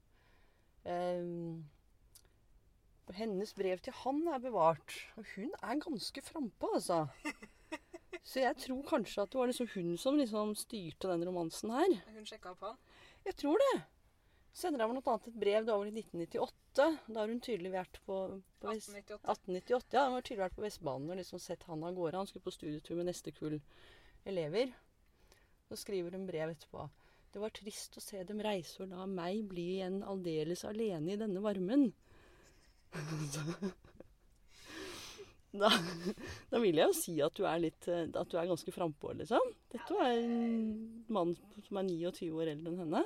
Um, 0.89 1.67
hennes 3.17 3.55
brev 3.57 3.81
til 3.83 3.97
han 4.05 4.23
er 4.31 4.41
bevart. 4.43 4.95
Og 5.19 5.27
hun 5.35 5.53
er 5.59 5.83
ganske 5.83 6.23
frampå, 6.25 6.73
altså. 6.79 7.07
Så 8.29 8.43
jeg 8.43 8.57
tror 8.61 8.83
kanskje 8.89 9.23
at 9.25 9.33
det 9.33 9.39
var 9.41 9.49
liksom 9.49 9.69
hun 9.75 9.95
som 10.01 10.19
liksom 10.19 10.55
styrte 10.59 11.09
den 11.09 11.25
romansen 11.25 11.73
her. 11.73 11.95
Hun 12.13 12.27
sjekka 12.29 12.53
opp 12.53 12.67
han. 12.67 12.77
Jeg 13.25 13.39
tror 13.41 13.63
det. 13.63 13.77
Sender 14.59 14.83
noe 14.83 15.01
annet 15.01 15.29
et 15.31 15.39
brev. 15.41 15.65
Det 15.65 15.77
vel 15.81 15.91
i 15.91 16.03
1998. 16.03 16.89
Da 17.09 17.21
har 17.23 17.31
hun 17.31 17.41
tydelig 17.45 17.73
vært 17.73 18.01
på, 18.05 18.19
på 18.61 18.73
1898. 18.75 19.21
1898. 19.23 19.97
Ja, 19.97 20.05
hun 20.09 20.19
har 20.19 20.27
tydelig 20.27 20.45
vært 20.45 20.59
på 20.59 20.67
Vestbanen 20.67 21.13
og 21.15 21.21
liksom 21.21 21.43
sett 21.43 21.65
han 21.71 21.85
av 21.89 21.97
gårde. 21.97 22.21
Han 22.21 22.29
skulle 22.31 22.45
på 22.45 22.55
studietur 22.55 22.99
med 23.01 23.09
neste 23.09 23.33
kull 23.37 23.59
elever. 24.29 24.75
Så 25.69 25.81
skriver 25.85 26.17
hun 26.17 26.29
brev 26.29 26.53
etterpå. 26.53 26.89
Det 27.33 27.43
var 27.43 27.53
trist 27.53 27.99
å 27.99 28.03
se 28.03 28.23
dem 28.25 28.41
reise 28.45 28.83
og 28.85 28.93
la 28.95 29.05
meg 29.11 29.43
bli 29.51 29.67
igjen 29.77 30.01
aldeles 30.07 30.65
alene 30.69 31.15
i 31.15 31.21
denne 31.21 31.45
varmen. 31.45 31.91
Da, 35.49 35.71
da 36.53 36.61
vil 36.61 36.77
jeg 36.77 36.91
jo 36.91 36.97
si 36.97 37.15
at 37.25 37.37
du 37.39 37.47
er 37.49 37.61
litt 37.63 37.87
eh, 37.89 38.05
At 38.21 38.29
du 38.29 38.37
er 38.37 38.49
ganske 38.51 38.73
frampå, 38.73 39.15
liksom. 39.17 39.55
Dette 39.73 39.97
var 39.97 40.13
en 40.13 41.07
mann 41.09 41.33
som 41.65 41.81
er 41.81 41.87
29 41.89 42.29
år 42.37 42.51
eldre 42.53 42.73
enn 42.75 42.83
henne. 42.83 43.01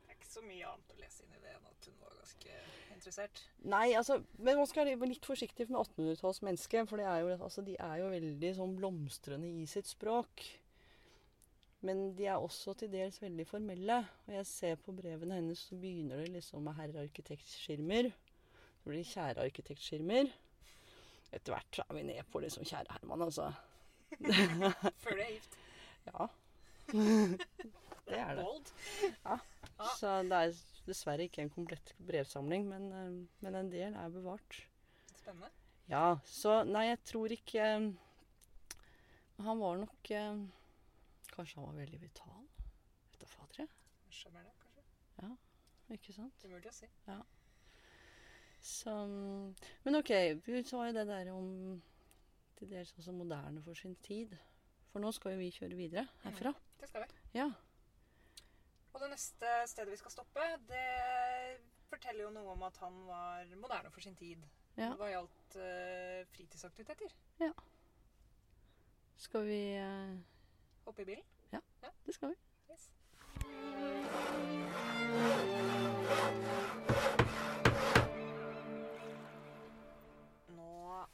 Det 0.00 0.14
er 0.14 0.16
ikke 0.16 0.30
så 0.30 0.44
mye 0.46 0.70
annet 0.70 0.94
å 0.94 1.00
lese 1.02 1.26
inn 1.26 1.34
i 1.36 1.42
det 1.44 1.52
enn 1.52 1.68
at 1.68 1.90
hun 1.90 1.98
var 2.00 2.14
ganske 2.16 2.56
interessert. 2.94 3.42
Nei, 3.68 3.84
altså, 4.00 4.16
men 4.40 4.62
man 4.62 4.70
skal 4.70 4.88
være 4.88 5.10
litt 5.12 5.28
forsiktig 5.28 5.68
med 5.68 5.82
1800-tallsmennesket. 5.82 6.88
for 6.88 7.02
det 7.02 7.10
er 7.10 7.20
jo, 7.26 7.36
altså, 7.36 7.66
de 7.68 7.76
er 7.76 8.00
jo 8.00 8.08
veldig 8.16 8.54
sånn 8.62 8.74
blomstrende 8.80 9.52
i 9.60 9.68
sitt 9.68 9.92
språk. 9.92 10.48
Men 11.88 12.02
de 12.18 12.26
er 12.28 12.36
også 12.36 12.74
til 12.76 12.90
dels 12.92 13.16
veldig 13.22 13.46
formelle. 13.48 14.02
Og 14.26 14.34
jeg 14.34 14.46
ser 14.46 14.80
på 14.84 14.92
brevene 14.96 15.38
hennes, 15.38 15.62
så 15.70 15.78
begynner 15.80 16.20
det 16.20 16.34
liksom 16.34 16.66
med 16.68 16.76
'herr 16.76 17.00
arkitektskirmer'. 17.04 18.10
Så 18.82 18.90
blir 18.90 18.98
det 18.98 19.06
'kjære 19.06 19.44
arkitektskirmer'. 19.46 20.32
Etter 21.32 21.52
hvert 21.52 21.76
så 21.76 21.82
er 21.88 21.94
vi 21.94 22.02
ned 22.02 22.22
på 22.32 22.40
liksom 22.44 22.64
'kjære 22.64 22.92
Herman', 22.96 23.24
altså. 23.24 23.52
Før 25.02 25.10
du 25.10 25.22
er 25.22 25.32
gift. 25.32 25.58
Ja. 26.08 26.26
det 28.08 28.18
er 28.18 28.34
det. 28.34 28.46
Ja. 29.24 29.36
Så 29.98 30.22
det 30.22 30.32
er 30.32 30.52
dessverre 30.86 31.26
ikke 31.28 31.42
en 31.42 31.50
komplett 31.50 31.94
brevsamling, 32.06 32.64
men, 32.68 32.92
eh, 32.92 33.26
men 33.40 33.54
en 33.54 33.72
del 33.72 33.94
er 33.94 34.08
bevart. 34.08 34.66
Spennende. 35.16 35.50
Ja, 35.88 36.16
så 36.24 36.62
nei, 36.64 36.86
jeg 36.88 36.98
tror 37.04 37.32
ikke 37.32 37.60
eh, 37.60 37.90
Han 39.44 39.60
var 39.60 39.76
nok 39.76 40.10
eh, 40.10 40.40
Kanskje 41.38 41.60
han 41.60 41.68
var 41.68 41.76
veldig 41.78 42.00
vital? 42.02 42.46
Vet 43.12 43.20
da 43.20 43.26
fader, 43.30 43.60
jeg. 43.62 43.68
Det, 44.08 44.54
kanskje. 44.62 45.28
Ikke 45.94 46.14
sant? 46.16 46.46
Umulig 46.48 46.72
å 46.72 46.74
si. 46.74 46.88
Så 48.68 48.90
mm, 49.06 49.54
Men 49.84 49.98
OK, 50.00 50.10
vi 50.42 50.62
sa 50.66 50.82
jo 50.88 50.96
det 50.96 51.04
der 51.06 51.30
om 51.30 51.78
til 52.58 52.72
dels 52.72 52.90
også 52.98 53.14
moderne 53.14 53.62
for 53.62 53.78
sin 53.78 53.94
tid. 54.02 54.34
For 54.90 54.98
nå 54.98 55.12
skal 55.14 55.36
jo 55.36 55.42
vi 55.44 55.52
kjøre 55.54 55.78
videre 55.78 56.06
herfra. 56.24 56.50
Det 56.80 56.88
skal 56.90 57.04
vi. 57.04 57.20
Ja. 57.38 57.46
Og 58.90 59.00
det 59.04 59.12
neste 59.12 59.52
stedet 59.70 59.92
vi 59.94 60.00
skal 60.00 60.10
stoppe, 60.16 60.46
det 60.66 61.60
forteller 61.86 62.26
jo 62.26 62.32
noe 62.34 62.56
om 62.56 62.64
at 62.66 62.80
han 62.82 62.96
var 63.06 63.54
moderne 63.60 63.92
for 63.94 64.02
sin 64.02 64.18
tid. 64.18 64.42
ja. 64.74 64.90
Hva 64.98 65.12
gjaldt 65.12 65.58
uh, 65.62 66.26
fritidsaktiviteter. 66.34 67.14
Ja. 67.38 67.52
Skal 69.18 69.46
vi 69.46 69.62
eh, 69.74 70.18
Hoppe 70.88 71.02
i 71.02 71.04
bilen. 71.04 71.24
Det 72.06 72.14
skal 72.14 72.28
vi. 72.28 72.34
Yes. 72.70 72.90
Nå 80.56 81.06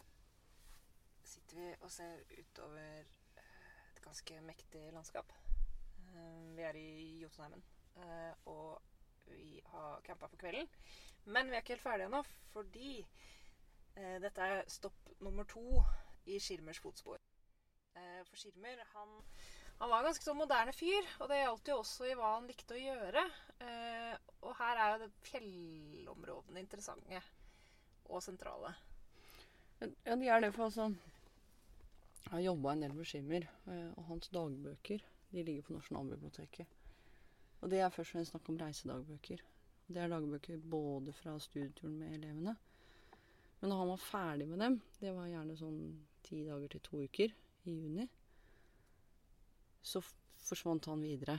sitter 1.26 1.56
vi 1.58 1.68
og 1.82 1.90
ser 1.92 2.22
utover 2.38 3.00
eh, 3.40 3.48
et 3.94 4.00
ganske 4.04 4.40
mektig 4.46 4.84
landskap. 4.94 5.32
Eh, 6.14 6.56
Vi 6.56 6.62
er 6.62 6.78
i 6.78 7.18
Jotunheimen, 7.22 7.64
eh, 7.96 8.32
og 8.46 8.82
vi 9.26 9.60
har 9.72 10.00
campa 10.06 10.26
for 10.30 10.36
kvelden. 10.40 10.68
Men 11.24 11.48
vi 11.50 11.56
er 11.56 11.62
ikke 11.64 11.74
helt 11.74 11.82
ferdige 11.86 12.06
ennå, 12.10 12.22
fordi 12.52 12.98
eh, 13.96 14.18
dette 14.22 14.42
er 14.54 14.68
stopp 14.68 15.14
nummer 15.20 15.44
to 15.48 15.82
i 16.26 16.38
Skirmers 16.38 16.80
fotspor. 16.80 17.18
Eh, 17.96 18.22
For 18.28 18.36
Skirmer, 18.36 18.84
han 18.94 19.18
han 19.78 19.90
var 19.90 19.98
en 20.00 20.08
ganske 20.08 20.24
sånn 20.24 20.38
moderne 20.38 20.74
fyr, 20.76 21.08
og 21.20 21.30
det 21.30 21.40
gjaldt 21.40 21.70
jo 21.70 21.78
også 21.80 22.06
i 22.08 22.14
hva 22.18 22.34
han 22.36 22.46
likte 22.48 22.76
å 22.76 22.82
gjøre. 22.82 23.24
Eh, 23.64 24.12
og 24.44 24.54
her 24.60 24.80
er 24.80 24.92
jo 24.92 25.00
det 25.04 25.10
fjellområdene 25.28 26.62
interessante 26.62 27.22
og 28.08 28.22
sentrale. 28.24 28.74
Ja, 29.80 30.14
de 30.16 30.30
er 30.30 30.44
det, 30.44 30.52
for 30.54 30.68
altså 30.68 30.92
har 32.30 32.40
jobba 32.40 32.72
en 32.72 32.80
del 32.80 32.94
med 32.94 33.06
Skimmer, 33.06 33.48
eh, 33.66 33.90
og 33.96 34.06
hans 34.08 34.30
dagbøker 34.32 35.02
de 35.30 35.42
ligger 35.42 35.66
på 35.66 35.74
Nasjonalbiblioteket. 35.76 36.66
Og 37.60 37.70
det 37.70 37.80
er 37.80 37.92
først 37.92 38.10
og 38.10 38.18
fremst 38.18 38.34
snakk 38.34 38.48
om 38.50 38.58
reisedagbøker. 38.60 39.42
Det 39.86 40.00
er 40.00 40.10
dagbøker 40.12 40.62
både 40.70 41.12
fra 41.12 41.36
studieturen 41.40 41.98
med 41.98 42.14
elevene. 42.16 42.56
Men 43.60 43.70
når 43.70 43.80
han 43.80 43.92
var 43.92 44.02
ferdig 44.02 44.48
med 44.48 44.60
dem, 44.60 44.80
det 45.00 45.14
var 45.14 45.30
gjerne 45.30 45.56
sånn 45.56 45.80
ti 46.24 46.42
dager 46.44 46.72
til 46.72 46.84
to 46.84 47.02
uker 47.04 47.34
i 47.64 47.74
juni, 47.74 48.08
så 49.84 50.00
forsvant 50.44 50.88
han 50.88 51.04
videre. 51.04 51.36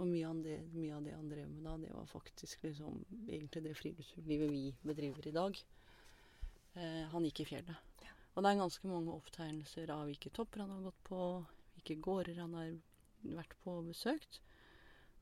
Og 0.00 0.08
mye 0.08 0.28
av, 0.28 0.38
det, 0.44 0.56
mye 0.72 0.96
av 0.96 1.04
det 1.04 1.14
han 1.16 1.28
drev 1.28 1.48
med 1.52 1.66
da, 1.66 1.76
det 1.80 1.92
var 1.92 2.08
faktisk 2.08 2.62
liksom 2.64 3.02
egentlig 3.26 3.64
det 3.66 3.74
friluftslivet 3.76 4.52
vi 4.52 4.62
bedriver 4.84 5.28
i 5.28 5.34
dag. 5.36 5.58
Eh, 6.80 7.02
han 7.12 7.26
gikk 7.28 7.42
i 7.44 7.48
fjellet. 7.50 7.90
Og 8.32 8.40
det 8.40 8.48
er 8.48 8.62
ganske 8.62 8.88
mange 8.88 9.12
opptegnelser 9.12 9.92
av 9.92 10.06
hvilke 10.08 10.32
topper 10.32 10.64
han 10.64 10.72
har 10.72 10.86
gått 10.86 11.02
på, 11.04 11.20
hvilke 11.74 11.98
gårder 12.06 12.40
han 12.40 12.56
har 12.56 12.72
vært 13.36 13.58
på 13.60 13.76
og 13.82 13.90
besøkt. 13.90 14.40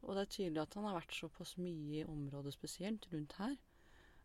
Og 0.05 0.15
det 0.15 0.23
er 0.23 0.33
tydelig 0.37 0.63
at 0.63 0.79
han 0.79 0.87
har 0.87 0.97
vært 1.01 1.17
såpass 1.19 1.57
mye 1.59 2.05
i 2.05 2.07
området 2.07 2.55
spesielt 2.55 3.09
rundt 3.11 3.35
her, 3.41 3.59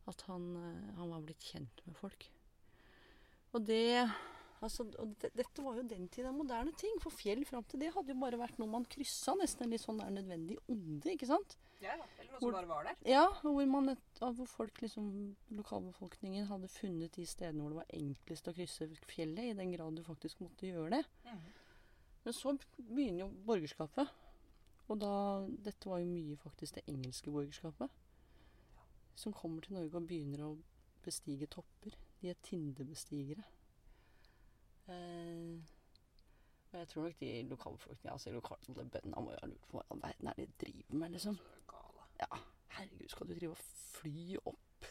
at 0.05 0.21
han, 0.29 0.51
eh, 0.61 0.93
han 0.99 1.11
var 1.15 1.25
blitt 1.25 1.49
kjent 1.49 1.81
med 1.87 1.97
folk. 1.97 2.29
Og 3.55 3.65
det 3.65 4.05
Altså, 4.65 4.83
det, 5.21 5.29
dette 5.37 5.63
var 5.63 5.75
jo 5.77 5.83
den 5.87 6.07
tida 6.09 6.31
moderne 6.33 6.73
ting. 6.79 6.97
For 7.03 7.13
fjell 7.13 7.43
fram 7.45 7.63
til 7.69 7.79
det 7.83 7.91
hadde 7.93 8.13
jo 8.13 8.19
bare 8.21 8.39
vært 8.41 8.57
noe 8.61 8.69
man 8.71 8.85
kryssa. 8.89 9.35
Nesten 9.39 9.65
en 9.67 9.73
litt 9.75 9.83
sånn 9.83 9.99
der 10.01 10.09
nødvendig 10.15 10.57
onde, 10.71 11.13
ikke 11.13 11.29
sant? 11.29 11.57
Ja, 11.83 11.93
eller 11.93 12.31
noe 12.31 12.39
Hvor- 12.39 12.39
som 12.41 12.55
bare 12.55 12.69
var 12.71 12.83
der. 12.87 12.95
Ja, 13.05 13.25
hvor, 13.43 13.65
man, 13.69 13.89
et- 13.93 14.19
hvor 14.21 14.47
folk 14.47 14.81
liksom, 14.81 15.35
lokalbefolkningen 15.51 16.47
hadde 16.49 16.67
funnet 16.71 17.11
de 17.13 17.25
stedene 17.29 17.61
hvor 17.61 17.69
det 17.75 17.81
var 17.83 17.93
enklest 17.99 18.47
å 18.49 18.53
krysse 18.55 18.87
fjellet, 19.05 19.51
i 19.51 19.53
den 19.53 19.71
grad 19.75 19.95
du 19.95 20.03
faktisk 20.03 20.39
måtte 20.41 20.65
gjøre 20.71 20.89
det. 20.97 21.03
Men 22.25 22.33
så 22.33 22.55
begynner 22.79 23.25
jo 23.27 23.31
borgerskapet. 23.45 24.09
Og 24.89 24.99
da 25.01 25.11
Dette 25.65 25.89
var 25.89 25.99
jo 25.99 26.05
mye 26.09 26.37
faktisk 26.37 26.75
det 26.79 26.83
engelske 26.87 27.29
borgerskapet. 27.33 27.89
Som 29.15 29.33
kommer 29.33 29.61
til 29.61 29.73
Norge 29.77 29.95
og 29.95 30.07
begynner 30.07 30.41
å 30.47 30.57
bestige 31.05 31.47
topper. 31.47 31.93
De 32.21 32.29
er 32.29 32.35
tindebestigere. 32.41 33.43
Eh, 34.89 35.55
og 36.71 36.79
jeg 36.79 36.87
tror 36.91 37.03
nok 37.07 37.19
de 37.19 37.29
lokalbefolkninga, 37.49 38.13
altså 38.13 38.31
lokale 38.35 38.73
bøndene, 38.75 39.21
må 39.23 39.31
jo 39.31 39.37
ha 39.41 39.47
lurt 39.47 39.67
på 39.69 39.77
hva 39.77 39.85
i 39.85 39.91
all 39.95 40.01
verden 40.03 40.27
er 40.27 40.39
det 40.39 40.47
de 40.47 40.65
driver 40.65 40.99
med, 41.01 41.09
liksom. 41.15 41.37
Ja, 42.19 42.39
herregud, 42.77 43.09
skal 43.11 43.27
du 43.29 43.33
drive 43.33 43.55
og 43.55 43.63
fly 43.95 44.37
opp 44.43 44.89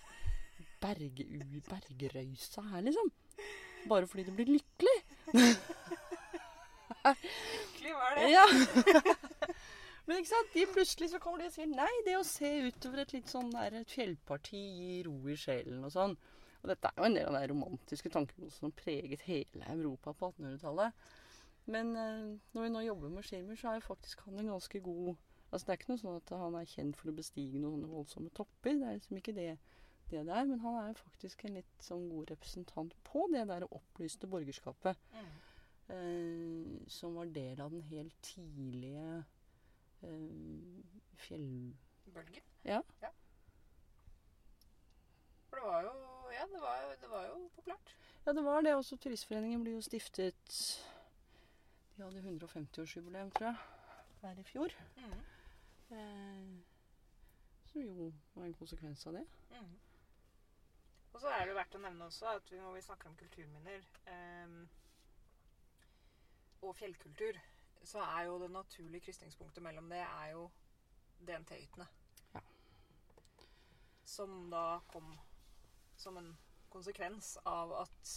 berge, 0.81 1.27
bergrøysa 1.69 2.65
her, 2.71 2.81
liksom? 2.89 3.13
Bare 3.89 4.07
fordi 4.09 4.25
du 4.25 4.33
blir 4.37 4.49
lykkelig? 4.55 4.99
Lykkelig 7.05 7.95
var 8.01 8.17
det. 8.17 8.31
Ja. 8.33 8.47
Men 10.07 10.21
ikke 10.21 10.29
sant, 10.29 10.55
de 10.55 10.67
plutselig 10.73 11.11
så 11.11 11.19
kommer 11.21 11.41
de 11.41 11.49
og 11.49 11.55
sier 11.55 11.69
nei, 11.69 11.93
det 12.05 12.17
å 12.19 12.25
se 12.29 12.51
utover 12.67 13.05
et 13.05 13.13
litt 13.17 13.31
sånn 13.33 13.53
der 13.53 13.79
et 13.81 13.93
fjellparti 13.93 14.61
gir 14.61 15.09
ro 15.09 15.17
i 15.33 15.37
sjelen 15.41 15.85
og 15.85 15.93
sånn. 15.95 16.17
Og 16.65 16.73
dette 16.73 16.89
er 16.89 16.97
jo 16.97 17.07
en 17.11 17.19
del 17.19 17.29
av 17.29 17.37
det 17.37 17.51
romantiske 17.53 18.11
tankegodset 18.11 18.63
som 18.63 18.73
preget 18.73 19.27
hele 19.29 19.69
Europa 19.69 20.15
på 20.17 20.33
1800-tallet. 20.33 21.07
Men 21.69 21.93
eh, 21.97 22.33
når 22.57 22.67
vi 22.67 22.73
nå 22.73 22.83
jobber 22.87 23.13
med 23.13 23.29
Schirmer, 23.29 23.61
så 23.61 23.71
er 23.71 23.79
jo 23.79 23.89
faktisk 23.91 24.25
han 24.27 24.41
en 24.41 24.53
ganske 24.55 24.81
god 24.85 25.15
Altså 25.55 25.69
Det 25.69 25.71
er 25.71 25.77
ikke 25.79 25.91
noe 25.93 26.01
sånn 26.01 26.17
at 26.19 26.31
han 26.35 26.55
er 26.59 26.67
kjent 26.67 26.97
for 26.99 27.11
å 27.13 27.15
bestige 27.15 27.61
noen 27.63 27.85
voldsomme 27.87 28.33
topper. 28.35 28.73
Det 28.75 28.89
er 28.89 28.97
liksom 28.97 29.21
ikke 29.21 29.35
det 29.37 29.53
det 30.11 30.25
det 30.27 30.35
er. 30.35 30.49
Men 30.49 30.59
han 30.65 30.79
er 30.81 30.89
jo 30.89 30.97
faktisk 30.99 31.45
en 31.45 31.59
litt 31.61 31.85
sånn 31.85 32.09
god 32.11 32.33
representant 32.35 32.97
på 33.07 33.29
det 33.31 33.45
der 33.53 33.67
opplyste 33.69 34.27
borgerskapet. 34.31 34.99
Mm. 35.15 35.29
Eh, 35.95 36.89
som 36.91 37.15
var 37.15 37.31
del 37.31 37.61
av 37.61 37.71
den 37.71 37.85
helt 37.87 38.17
tidlige 38.25 39.25
eh, 40.03 40.83
fjellbølgen. 41.27 42.51
Ja. 42.65 42.81
Ja. 43.05 43.13
For 45.51 45.61
det 45.61 45.71
var 45.71 45.87
jo 45.87 46.14
Ja, 46.35 46.47
det 46.51 46.61
var, 46.61 46.97
det 47.01 47.11
var 47.11 47.27
jo 47.29 47.39
populært. 47.55 47.95
Ja, 48.27 48.33
det 48.33 48.45
var 48.45 48.61
det. 48.61 48.75
Også 48.75 48.97
Turistforeningen 48.97 49.63
ble 49.63 49.77
jo 49.77 49.83
stiftet 49.85 50.59
De 51.95 52.03
hadde 52.03 52.23
150-årsjubileum, 52.25 53.31
tror 53.31 53.47
jeg, 53.47 53.57
her 54.23 54.39
i 54.41 54.47
fjor. 54.49 54.75
Mm. 54.97 55.19
Eh, 55.95 56.55
som 57.71 57.83
jo 57.83 58.13
var 58.35 58.49
en 58.49 58.55
konsekvens 58.59 59.07
av 59.07 59.19
det. 59.19 59.27
Mm. 59.51 59.75
Og 61.13 61.21
så 61.21 61.31
er 61.31 61.47
det 61.47 61.55
verdt 61.55 61.77
å 61.79 61.83
nevne 61.85 62.09
også 62.09 62.33
at 62.33 62.51
vi, 62.51 62.59
når 62.59 62.75
vi 62.75 62.83
snakker 62.83 63.11
om 63.11 63.19
kulturminner 63.21 63.85
eh, 64.11 64.57
og 66.65 66.75
fjellkultur, 66.75 67.39
så 67.85 68.03
er 68.03 68.25
jo 68.27 68.41
det 68.43 68.51
naturlige 68.51 69.05
krysningspunktet 69.07 69.63
mellom 69.63 69.93
det 69.93 70.01
er 70.03 70.33
jo 70.33 70.49
DNT-hyttene. 71.29 71.87
Ja. 72.35 72.43
Som 74.05 74.49
da 74.51 74.81
kom 74.91 75.13
som 75.97 76.17
en 76.17 76.37
konsekvens 76.69 77.37
av 77.45 77.73
at 77.73 78.15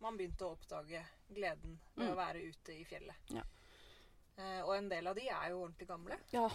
man 0.00 0.16
begynte 0.18 0.44
å 0.44 0.52
oppdage 0.56 1.04
gleden 1.28 1.78
ved 1.94 2.06
Mm. 2.08 2.12
å 2.12 2.16
være 2.16 2.42
ute 2.48 2.72
i 2.80 2.84
fjellet. 2.84 3.16
Ja. 3.30 3.42
Eh, 4.36 4.62
og 4.66 4.74
en 4.76 4.88
del 4.88 5.06
av 5.06 5.14
de 5.16 5.28
er 5.28 5.48
jo 5.50 5.62
ordentlig 5.64 5.88
gamle. 5.88 6.18
Ja, 6.32 6.50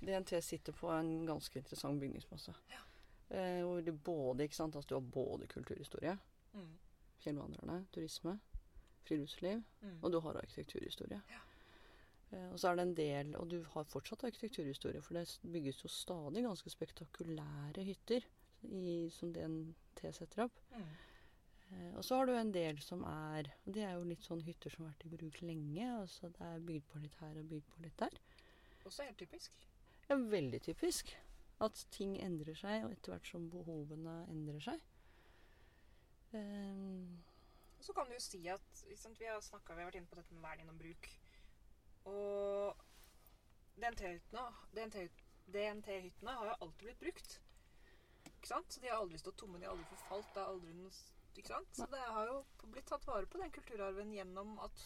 DNT 0.00 0.40
sitter 0.42 0.72
på 0.72 0.88
en 0.92 1.26
ganske 1.26 1.56
interessant 1.58 2.00
bygningsmasse. 2.00 2.54
Eh, 3.30 3.62
hvor 3.64 3.80
det 3.84 4.02
både, 4.04 4.44
ikke 4.46 4.54
sant, 4.54 4.76
altså 4.76 4.88
du 4.88 4.94
har 4.94 5.00
både 5.00 5.46
kulturhistorie, 5.48 6.18
Mm. 6.54 6.78
fjellvandrerne, 7.18 7.86
turisme, 7.92 8.38
friluftsliv, 9.04 9.64
Mm. 9.82 9.98
og 10.04 10.12
du 10.12 10.20
har 10.20 10.34
arkitekturhistorie. 10.34 11.20
Eh, 12.32 12.52
Og 12.52 12.58
så 12.60 12.68
er 12.68 12.74
det 12.76 12.82
en 12.82 12.94
del, 12.94 13.36
og 13.36 13.48
du 13.50 13.62
har 13.62 13.84
fortsatt 13.84 14.22
arkitekturhistorie, 14.24 15.00
for 15.02 15.14
det 15.14 15.38
bygges 15.42 15.82
jo 15.84 15.88
stadig 15.88 16.42
ganske 16.44 16.70
spektakulære 16.70 17.84
hytter 17.84 18.20
i, 18.62 19.08
som 19.10 19.32
DNT 20.06 20.16
setter 20.20 20.44
opp. 20.46 20.62
Eh, 20.76 21.96
Og 21.96 22.04
så 22.06 22.16
har 22.20 22.26
du 22.26 22.32
en 22.38 22.52
del 22.54 22.78
som 22.82 23.02
er 23.04 23.48
og 23.66 23.72
Det 23.74 23.82
er 23.82 23.94
jo 23.96 24.04
litt 24.06 24.22
sånn 24.22 24.42
hytter 24.46 24.70
som 24.70 24.84
har 24.86 24.92
vært 24.94 25.06
i 25.06 25.16
bruk 25.16 25.40
lenge. 25.42 25.86
altså 26.00 26.28
Det 26.32 26.40
er 26.40 26.58
bygd 26.70 26.86
på 26.92 26.98
litt 27.02 27.14
her 27.20 27.38
og 27.40 27.48
bygd 27.50 27.66
på 27.74 27.82
litt 27.82 27.96
der. 27.98 28.18
Også 28.86 29.02
helt 29.02 29.18
typisk. 29.18 29.52
Er 30.08 30.16
veldig 30.30 30.60
typisk 30.62 31.10
at 31.60 31.86
ting 31.90 32.16
endrer 32.20 32.54
seg, 32.54 32.84
og 32.84 32.92
etter 32.92 33.12
hvert 33.14 33.26
som 33.26 33.48
behovene 33.50 34.26
endrer 34.30 34.60
seg. 34.60 34.80
Eh, 36.32 37.16
så 37.80 37.92
kan 37.96 38.06
du 38.06 38.12
jo 38.14 38.20
si 38.20 38.42
at 38.50 38.84
sant, 38.98 39.18
vi, 39.18 39.26
har 39.26 39.40
snakket, 39.40 39.74
vi 39.76 39.82
har 39.82 39.90
vært 39.90 39.98
inne 40.00 40.10
på 40.10 40.18
dette 40.18 40.34
med 40.34 40.42
vern 40.44 40.60
gjennom 40.62 40.78
bruk. 40.78 41.08
Og 42.06 42.84
DNT-hyttene 43.80 44.46
DNT 44.76 45.98
har 46.26 46.46
jo 46.50 46.56
alltid 46.60 46.86
blitt 46.86 47.00
brukt. 47.02 47.38
Ikke 48.46 48.54
sant? 48.54 48.72
Så 48.72 48.80
De 48.80 48.90
har 48.90 49.00
aldri 49.02 49.18
stått 49.18 49.38
tomme, 49.40 49.58
de 49.58 49.66
har 49.66 49.72
aldri 49.74 49.84
forfalt. 49.90 50.28
det 50.34 50.42
er 50.42 50.50
aldri 50.52 50.74
noe, 50.78 50.90
ikke 51.34 51.50
sant? 51.50 51.72
Så 51.74 51.86
det 51.90 52.02
har 52.14 52.28
jo 52.30 52.36
blitt 52.70 52.86
tatt 52.86 53.06
vare 53.08 53.26
på 53.26 53.40
den 53.40 53.50
kulturarven 53.50 54.12
gjennom 54.14 54.52
at 54.62 54.84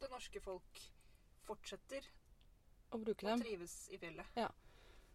det 0.00 0.08
norske 0.10 0.40
folk 0.42 0.80
fortsetter 1.46 2.08
å 2.90 2.98
bruke 2.98 3.28
dem. 3.28 3.38
Og 3.38 3.46
trives 3.46 3.76
i 3.94 4.00
fjellet. 4.02 4.32
Ja. 4.34 4.48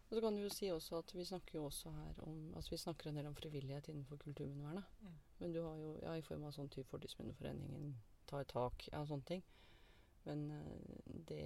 Og 0.06 0.14
så 0.14 0.22
kan 0.24 0.38
du 0.38 0.40
jo 0.40 0.54
si 0.54 0.70
også 0.72 1.02
at 1.02 1.12
vi 1.12 1.26
snakker 1.28 1.58
jo 1.58 1.66
også 1.66 1.90
her 1.90 2.20
om 2.24 2.54
Altså 2.56 2.70
vi 2.70 2.80
snakker 2.80 3.10
en 3.10 3.18
del 3.18 3.28
om 3.28 3.36
frivillighet 3.36 3.90
innenfor 3.92 4.22
kulturminnevernet. 4.22 4.88
Mm. 5.02 5.14
Men 5.42 5.52
du 5.52 5.60
har 5.66 5.76
jo 5.82 5.92
ja, 6.00 6.14
i 6.16 6.24
form 6.24 6.46
av 6.48 6.56
sånn 6.56 6.72
type 6.72 6.88
Fortidsminneforeningen, 6.94 7.90
tar 8.30 8.48
tak, 8.48 8.88
ja 8.88 9.02
sånne 9.04 9.28
ting. 9.34 9.44
Men 10.24 10.48
eh, 10.50 11.04
det 11.28 11.44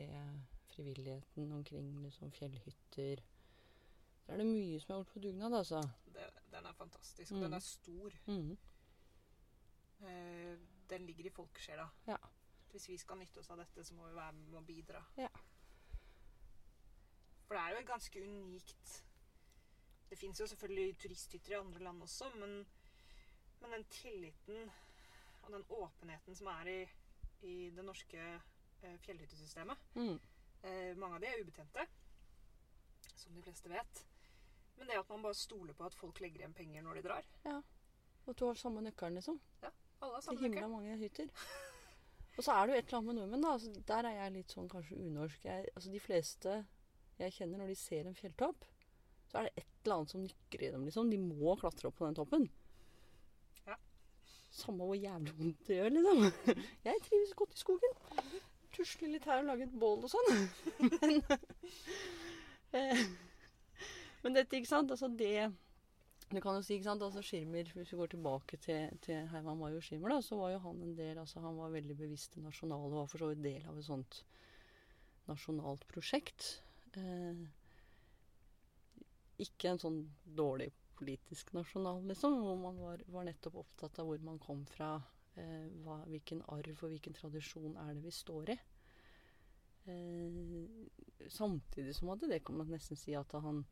frivilligheten 0.76 1.50
omkring 1.58 1.90
liksom 2.04 2.30
fjellhytter 2.38 3.24
Så 4.30 4.34
er 4.34 4.38
det 4.44 4.46
mye 4.46 4.78
som 4.78 4.92
er 4.92 4.98
gjort 5.00 5.08
på 5.10 5.20
dugnad, 5.24 5.54
altså. 5.58 5.78
Det, 6.14 6.26
den 6.52 6.66
er 6.66 6.72
fantastisk, 6.78 7.32
Mm. 7.32 7.40
den 7.40 7.52
er 7.52 7.58
stor. 7.58 8.12
Mm. 8.26 8.58
Eh, 10.06 10.58
den 10.90 11.06
ligger 11.06 11.26
i 11.26 11.30
folkesjela. 11.30 11.88
Ja. 12.06 12.16
Hvis 12.70 12.88
vi 12.88 12.96
skal 12.96 13.18
nytte 13.18 13.40
oss 13.40 13.50
av 13.50 13.58
dette, 13.58 13.84
så 13.84 13.94
må 13.94 14.06
vi 14.08 14.14
være 14.14 14.32
med 14.32 14.58
og 14.58 14.66
bidra. 14.66 15.02
Ja. 15.16 15.28
For 17.46 17.54
det 17.54 17.62
er 17.62 17.70
jo 17.70 17.80
et 17.80 17.86
ganske 17.86 18.22
unikt 18.22 19.04
Det 20.10 20.18
fins 20.18 20.40
jo 20.40 20.46
selvfølgelig 20.46 20.98
turisthytter 20.98 21.50
i 21.50 21.58
andre 21.58 21.82
land 21.82 22.02
også, 22.02 22.30
men, 22.34 22.66
men 23.60 23.72
den 23.72 23.84
tilliten 23.84 24.70
og 25.42 25.52
den 25.52 25.64
åpenheten 25.68 26.36
som 26.36 26.46
er 26.46 26.66
i, 26.66 26.88
i 27.42 27.70
det 27.70 27.84
norske 27.84 28.40
eh, 28.82 28.96
fjellhyttesystemet 28.98 29.76
mm. 29.94 30.20
eh, 30.62 30.96
Mange 30.96 31.14
av 31.14 31.20
de 31.20 31.26
er 31.26 31.42
ubetjente, 31.42 31.86
som 33.16 33.34
de 33.34 33.42
fleste 33.42 33.70
vet. 33.70 34.06
Men 34.80 34.88
det 34.88 34.96
at 34.98 35.10
man 35.12 35.22
bare 35.26 35.36
stoler 35.36 35.76
på 35.76 35.84
at 35.86 35.94
folk 35.96 36.20
legger 36.24 36.40
igjen 36.42 36.56
penger 36.56 36.82
når 36.86 36.98
de 36.98 37.02
drar 37.04 37.26
Ja. 37.44 37.58
Og 38.28 38.36
du 38.36 38.44
har 38.46 38.56
samme 38.60 38.82
nøkkelen, 38.84 39.16
liksom. 39.18 39.38
Ja, 39.62 39.70
Alle 40.00 40.14
har 40.18 40.22
samme 40.24 40.48
nøkkel. 40.48 40.68
mange 40.70 40.96
hytter. 41.00 41.30
Og 42.38 42.44
så 42.46 42.54
er 42.54 42.66
det 42.66 42.74
jo 42.74 42.78
et 42.80 42.86
eller 42.86 42.98
annet 42.98 43.08
med 43.10 43.16
nordmenn, 43.18 43.42
da. 43.44 43.52
Altså, 43.56 43.82
der 43.90 44.06
er 44.08 44.14
jeg 44.16 44.32
litt 44.38 44.52
sånn 44.54 44.68
kanskje 44.70 44.96
unorsk. 45.00 45.44
Jeg, 45.44 45.66
altså, 45.74 45.90
de 45.92 46.00
fleste 46.00 46.52
jeg 47.20 47.34
kjenner, 47.36 47.60
når 47.60 47.72
de 47.72 47.76
ser 47.76 48.06
en 48.08 48.16
fjelltopp, 48.16 48.64
så 49.28 49.40
er 49.40 49.48
det 49.48 49.52
et 49.64 49.66
eller 49.84 49.96
annet 49.98 50.12
som 50.14 50.22
nykker 50.24 50.62
i 50.64 50.70
dem, 50.72 50.84
liksom. 50.88 51.10
De 51.12 51.18
må 51.20 51.56
klatre 51.60 51.90
opp 51.90 51.98
på 51.98 52.06
den 52.06 52.16
toppen. 52.16 52.46
Ja. 53.66 53.76
Samme 54.54 54.86
hvor 54.88 54.96
jævlig 54.96 55.34
vondt 55.40 55.66
det 55.68 55.80
gjør, 55.80 55.90
liksom. 55.98 56.22
Jeg 56.88 57.02
trives 57.08 57.34
godt 57.42 57.56
i 57.58 57.60
skogen. 57.64 57.98
Tusle 58.76 59.10
litt 59.10 59.26
her 59.28 59.42
og 59.42 59.50
lage 59.50 59.66
et 59.66 59.74
bål 59.82 60.06
og 60.06 60.12
sånn. 60.12 60.46
Men, 61.02 61.20
eh, 62.78 63.04
men 64.22 64.36
dette, 64.36 64.56
ikke 64.56 64.70
sant. 64.70 64.90
Altså 64.90 65.08
det 65.08 65.50
du 66.30 66.38
kan 66.38 66.54
jo 66.54 66.62
si, 66.62 66.76
ikke 66.76 66.86
sant, 66.86 67.02
altså 67.02 67.22
Schirmer, 67.26 67.70
Hvis 67.74 67.92
vi 67.92 67.96
går 67.98 68.12
tilbake 68.12 68.56
til, 68.62 68.98
til 69.02 69.26
Herman 69.32 69.58
Major 69.58 69.80
Schirmer, 69.82 70.12
da, 70.14 70.20
så 70.22 70.36
var 70.38 70.52
jo 70.52 70.60
han 70.62 70.82
en 70.82 70.92
del 70.98 71.18
altså 71.18 71.40
Han 71.42 71.56
var 71.58 71.72
veldig 71.74 71.96
bevisst 71.98 72.36
det 72.36 72.44
nasjonale 72.44 72.90
var 72.92 73.08
for 73.10 73.18
så 73.18 73.30
vidt 73.32 73.42
del 73.42 73.66
av 73.66 73.78
et 73.78 73.86
sånt 73.88 74.20
nasjonalt 75.28 75.82
prosjekt. 75.90 76.46
Eh, 76.98 77.42
ikke 79.42 79.72
en 79.72 79.82
sånn 79.82 79.98
dårlig 80.24 80.70
politisk 80.98 81.52
nasjonal, 81.56 82.02
liksom, 82.08 82.36
hvor 82.44 82.58
man 82.60 82.78
var, 82.78 83.02
var 83.08 83.26
nettopp 83.26 83.60
opptatt 83.62 84.00
av 84.02 84.10
hvor 84.10 84.22
man 84.26 84.38
kom 84.42 84.64
fra. 84.70 84.94
Eh, 85.38 85.66
hva, 85.84 86.00
hvilken 86.10 86.42
arv 86.50 86.72
og 86.76 86.92
hvilken 86.92 87.16
tradisjon 87.16 87.76
er 87.78 87.94
det 87.94 88.04
vi 88.06 88.14
står 88.14 88.54
i. 88.54 88.58
Eh, 89.90 91.28
samtidig 91.30 91.94
som 91.96 92.10
at 92.14 92.26
det 92.30 92.42
kan 92.46 92.58
man 92.58 92.70
nesten 92.70 92.98
si 92.98 93.14
at 93.18 93.32
han 93.38 93.64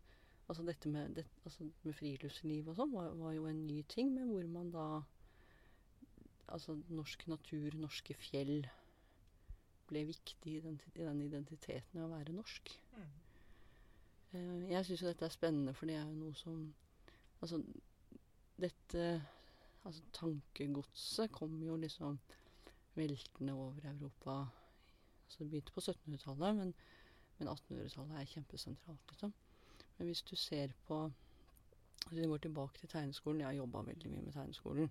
Altså 0.49 0.65
dette 0.65 0.89
med, 0.89 1.15
det, 1.19 1.27
altså 1.45 1.67
med 1.85 1.93
friluftsliv 1.93 2.71
og 2.71 2.77
sånn 2.79 2.93
var, 2.95 3.11
var 3.21 3.35
jo 3.37 3.47
en 3.51 3.67
ny 3.69 3.83
ting, 3.93 4.15
men 4.17 4.31
hvor 4.33 4.47
man 4.51 4.75
da 4.75 4.89
Altså 6.49 6.79
norsk 6.89 7.27
natur, 7.29 7.75
norske 7.77 8.15
fjell 8.17 8.63
ble 9.91 10.05
viktig 10.09 10.55
i 10.57 10.61
den, 10.65 10.79
i 10.95 11.03
den 11.05 11.19
identiteten 11.21 12.01
av 12.01 12.07
å 12.07 12.15
være 12.15 12.33
norsk. 12.33 12.71
Mm. 12.97 13.11
Eh, 14.33 14.63
jeg 14.71 14.87
syns 14.87 15.03
jo 15.03 15.11
dette 15.11 15.27
er 15.29 15.35
spennende, 15.35 15.75
for 15.77 15.91
det 15.91 15.99
er 15.99 16.07
jo 16.07 16.15
noe 16.17 16.37
som 16.41 16.63
Altså 17.43 17.61
dette 18.57 19.05
Altså 19.85 20.03
tankegodset 20.17 21.33
kom 21.37 21.61
jo 21.63 21.77
liksom 21.81 22.17
veltende 22.97 23.53
over 23.53 23.85
Europa. 23.93 24.39
Altså 25.27 25.45
det 25.45 25.51
begynte 25.51 25.73
på 25.73 25.85
1700-tallet, 25.85 26.57
men, 26.57 26.73
men 27.39 27.49
1800-tallet 27.53 28.19
er 28.19 28.33
kjempesentralt, 28.33 29.13
liksom. 29.13 29.33
Men 29.99 30.07
hvis 30.07 30.23
du 30.23 30.37
ser 30.37 30.73
på 30.87 31.11
Hvis 32.09 32.21
vi 32.21 32.27
går 32.27 32.39
tilbake 32.39 32.79
til 32.79 32.89
tegneskolen 32.89 33.41
Jeg 33.41 33.49
har 33.49 33.55
jobba 33.59 33.83
veldig 33.83 34.11
mye 34.11 34.23
med 34.23 34.33
tegneskolen. 34.33 34.91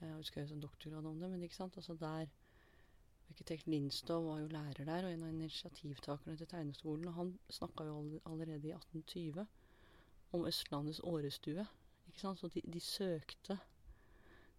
Jeg 0.00 0.14
husker 0.14 0.40
jeg 0.40 0.52
en 0.52 0.60
doktorgrad 0.60 1.06
om 1.06 1.20
det, 1.20 1.30
men 1.30 1.42
ikke 1.42 1.56
sant? 1.56 1.76
Altså 1.76 1.94
der 1.94 2.26
Arkitekt 3.30 3.66
Lindstov 3.66 4.24
var 4.26 4.38
jo 4.38 4.46
lærer 4.46 4.84
der, 4.84 5.04
og 5.04 5.12
en 5.12 5.22
av 5.22 5.28
initiativtakerne 5.28 6.36
til 6.36 6.46
tegneskolen. 6.46 7.08
Og 7.08 7.14
han 7.14 7.38
snakka 7.50 7.84
jo 7.84 8.20
allerede 8.26 8.68
i 8.68 8.72
1820 8.72 9.46
om 10.32 10.46
Østlandets 10.46 11.00
årestue. 11.00 11.66
Ikke 12.06 12.20
sant? 12.20 12.38
Så 12.38 12.48
de, 12.48 12.60
de 12.72 12.80
søkte 12.80 13.58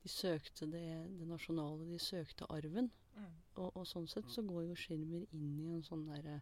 De 0.04 0.10
søkte 0.10 0.66
det, 0.72 1.10
det 1.20 1.28
nasjonale, 1.28 1.92
de 1.92 2.00
søkte 2.00 2.46
arven. 2.50 2.92
Mm. 3.16 3.24
Og, 3.56 3.78
og 3.78 3.88
sånn 3.88 4.08
sett 4.08 4.30
så 4.32 4.44
går 4.46 4.68
jo 4.70 4.76
Schirmer 4.76 5.26
inn 5.36 5.58
i 5.60 5.72
en 5.74 5.84
sånn 5.84 6.06
derre 6.08 6.38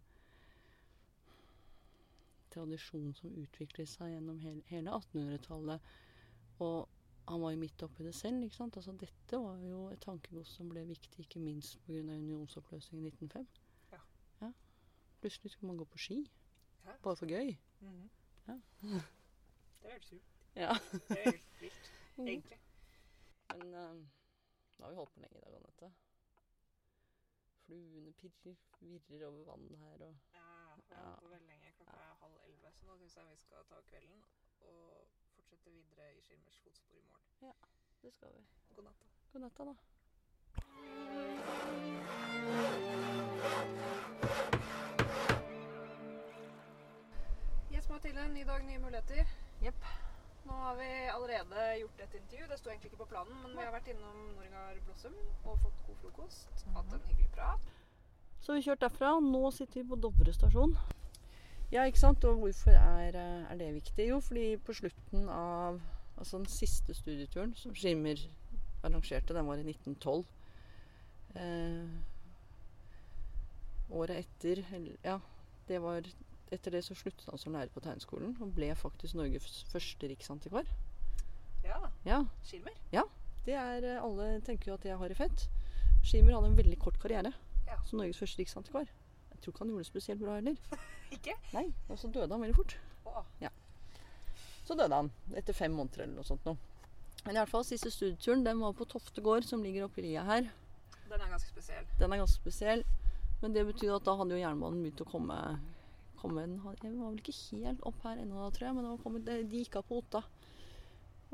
tradisjon 2.55 3.13
som 3.19 3.35
utviklet 3.43 3.91
seg 3.91 4.15
gjennom 4.15 4.39
hele, 4.41 4.63
hele 4.71 4.97
1800-tallet. 4.97 5.95
Og 6.63 6.87
han 7.27 7.41
var 7.41 7.51
jo 7.51 7.57
midt 7.57 7.83
oppi 7.83 8.03
det 8.05 8.13
selv. 8.15 8.43
ikke 8.43 8.55
sant? 8.55 8.77
Altså 8.77 8.93
Dette 9.01 9.37
var 9.41 9.57
jo 9.65 9.87
et 9.89 10.01
tankegods 10.01 10.55
som 10.57 10.69
ble 10.69 10.85
viktig, 10.87 11.25
ikke 11.25 11.39
minst 11.41 11.79
pga. 11.85 11.99
unionsoppløsningen 11.99 13.05
i 13.05 13.13
1905. 13.13 13.47
Ja. 13.91 14.01
ja. 14.41 14.51
Plutselig 15.21 15.51
skulle 15.51 15.67
man 15.73 15.77
gå 15.77 15.85
på 15.89 15.97
ski. 15.97 16.19
Ja. 16.85 16.97
Bare 17.03 17.15
for 17.15 17.25
gøy. 17.25 17.55
Mhm. 17.79 18.09
Ja. 18.47 18.59
Det 19.81 19.91
er 19.91 19.93
helt 19.93 20.05
sjukt. 20.05 20.31
Ja. 20.55 20.73
Det 20.93 21.17
er 21.19 21.31
helt 21.31 21.61
vilt, 21.61 21.91
egentlig. 22.17 22.59
Men 23.53 23.73
eh, 23.73 24.05
da 24.77 24.83
har 24.83 24.89
vi 24.89 24.95
holdt 24.95 25.13
på 25.13 25.19
lenge 25.21 25.37
i 25.37 25.41
dag, 25.43 25.55
Anette. 25.59 25.91
Fluene 27.65 28.13
pirrer, 28.13 28.55
virrer 28.81 29.27
over 29.27 29.43
vannet 29.51 29.77
her 29.79 30.05
og 30.07 30.15
Ja, 30.33 30.54
vi 30.89 30.95
har 30.95 31.01
Ja. 31.01 31.07
holdt 31.09 31.21
på 31.21 31.27
veldig 31.27 31.47
lenge. 31.47 31.71
Klokka 31.77 31.99
er 32.09 32.13
halv 32.21 32.37
elleve, 32.45 32.71
så 32.71 32.85
nå 32.85 32.97
syns 32.97 33.15
jeg 33.15 33.25
vi 33.29 33.35
skal 33.35 33.63
ta 33.69 33.81
kvelden 33.89 34.23
og 34.61 35.07
fortsette 35.35 35.71
videre 35.71 36.15
i 36.17 36.21
Skilmers 36.21 36.59
fotspor 36.63 36.97
i 36.97 37.01
morgen. 37.01 37.25
Ja, 37.41 37.51
Det 38.03 38.13
skal 38.13 38.29
vi. 38.33 38.45
God 38.75 38.83
natt. 38.83 38.99
da. 38.99 39.05
God 39.33 39.41
natta, 39.41 39.63
da. 39.65 40.85
Yes, 47.73 47.89
Mathilde. 47.89 48.27
Ny 48.33 48.43
dag, 48.45 48.63
nye 48.65 48.79
muligheter. 48.79 49.25
Jepp. 49.61 49.85
Nå 50.45 50.53
har 50.53 50.75
vi 50.75 50.89
allerede 51.09 51.63
gjort 51.79 51.99
et 52.05 52.13
intervju. 52.13 52.47
Det 52.51 52.59
sto 52.59 52.69
egentlig 52.69 52.91
ikke 52.91 52.97
på 53.03 53.05
planen, 53.13 53.37
men 53.43 53.55
vi 53.57 53.63
har 53.65 53.73
vært 53.73 53.89
innom 53.93 54.19
Norgar 54.37 54.77
Blossom 54.85 55.15
og 55.43 55.57
fått 55.63 55.79
god 55.87 55.97
frokost. 56.03 56.65
Hatt 56.75 56.93
en 56.93 57.07
hyggelig 57.09 57.31
prat. 57.33 57.71
Så 58.41 58.53
vi 58.53 58.61
kjørt 58.65 58.81
derfra. 58.83 59.15
Nå 59.23 59.51
sitter 59.53 59.81
vi 59.81 59.89
på 59.89 59.97
Dovre 60.01 60.33
stasjon. 60.33 60.75
Ja, 61.73 61.83
ikke 61.89 61.99
sant? 61.99 62.23
Og 62.29 62.37
hvorfor 62.43 62.71
er, 62.77 63.15
eh, 63.15 63.51
er 63.51 63.57
det 63.57 63.73
viktig? 63.73 64.07
Jo, 64.07 64.19
fordi 64.21 64.57
på 64.57 64.73
slutten 64.73 65.29
av 65.29 65.79
altså 66.17 66.37
den 66.37 66.45
siste 66.47 66.93
studieturen 66.93 67.55
som 67.55 67.73
Skimmer 67.75 68.15
arrangerte, 68.83 69.33
den 69.33 69.47
var 69.47 69.57
i 69.57 69.63
1912. 69.65 70.25
Eh, 71.35 71.87
året 73.91 74.21
etter 74.23 74.63
Ja, 75.03 75.19
det 75.67 75.81
var 75.81 76.01
Etter 76.53 76.71
det 76.71 76.83
så 76.85 76.93
sluttet 76.95 77.25
han 77.27 77.37
som 77.41 77.53
lærer 77.57 77.71
på 77.73 77.81
tegneskolen 77.81 78.35
og 78.39 78.53
ble 78.55 78.69
faktisk 78.77 79.15
Norges 79.17 79.63
første 79.71 80.07
riksantikvar. 80.07 80.63
Ja, 81.65 81.79
Ja, 82.05 82.19
Skilmer. 82.45 82.71
det 83.45 83.55
er 83.57 83.83
eh, 83.83 84.01
Alle 84.03 84.39
tenker 84.45 84.69
jo 84.69 84.73
at 84.77 84.85
jeg 84.85 84.97
har 84.97 85.09
i 85.09 85.17
fett. 85.17 85.47
Skimmer 86.05 86.33
hadde 86.37 86.51
en 86.53 86.57
veldig 86.57 86.77
kort 86.79 86.99
karriere 87.01 87.33
Ja. 87.67 87.77
som 87.85 87.99
Norges 87.99 88.19
første 88.21 88.41
riksantikvar. 88.41 88.85
Jeg 89.31 89.41
tror 89.41 89.53
ikke 89.53 89.63
han 89.63 89.69
gjorde 89.73 89.83
det 89.83 89.89
spesielt 89.91 90.21
bra 90.21 90.35
heller. 90.39 90.55
Ikke? 91.15 91.33
Nei, 91.53 91.67
Og 91.89 91.99
så 91.99 92.07
døde 92.11 92.31
han 92.33 92.41
veldig 92.41 92.55
fort. 92.57 92.77
Å, 93.05 93.23
Så 94.65 94.73
døde 94.77 94.95
han 94.97 95.11
etter 95.37 95.53
fem 95.53 95.71
måneder 95.77 96.03
eller 96.05 96.15
noe 96.17 96.25
sånt 96.27 96.45
noe. 96.47 96.57
Men 97.25 97.35
i 97.35 97.39
hvert 97.39 97.51
fall 97.51 97.65
siste 97.65 97.91
studieturen 97.93 98.43
den 98.45 98.59
var 98.61 98.73
på 98.77 98.85
Tofte 98.89 99.21
gård, 99.21 99.45
som 99.45 99.61
ligger 99.63 99.85
oppi 99.87 100.01
lia 100.05 100.23
her. 100.25 100.47
den 101.09 101.21
er 101.21 101.29
ganske 101.29 101.49
spesiell. 101.49 101.85
Den 101.99 102.13
er 102.13 102.17
ganske 102.23 102.41
spesiell. 102.41 102.83
Men 103.41 103.53
det 103.53 103.65
betyr 103.67 103.93
at 103.95 104.05
da 104.07 104.15
hadde 104.17 104.33
jo 104.33 104.41
jernbanen 104.41 104.81
begynt 104.81 105.01
å 105.05 105.07
komme, 105.09 105.37
komme 106.17 106.45
Den 106.81 106.99
var 107.01 107.11
vel 107.11 107.19
ikke 107.21 107.35
helt 107.61 107.81
opp 107.85 108.01
her 108.03 108.17
ennå, 108.17 108.49
tror 108.55 108.67
jeg, 108.67 108.75
men 108.75 108.97
kommet, 109.03 109.25
de 109.25 109.61
gikk 109.63 109.75
av 109.75 109.85
på 109.89 109.99
Otta. 110.01 110.23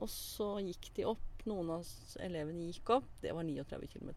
Og 0.01 0.09
så 0.09 0.53
gikk 0.65 0.91
de 0.97 1.05
opp. 1.05 1.27
Noen 1.45 1.71
av 1.73 1.87
elevene 2.21 2.67
gikk 2.69 2.89
opp. 2.97 3.07
Det 3.21 3.31
var 3.33 3.43
39 3.47 3.87
km, 3.95 4.11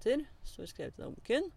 vi 0.65 0.67
skrev 0.69 0.93
til 0.93 1.05
den 1.05 1.15
Mhm. 1.15 1.53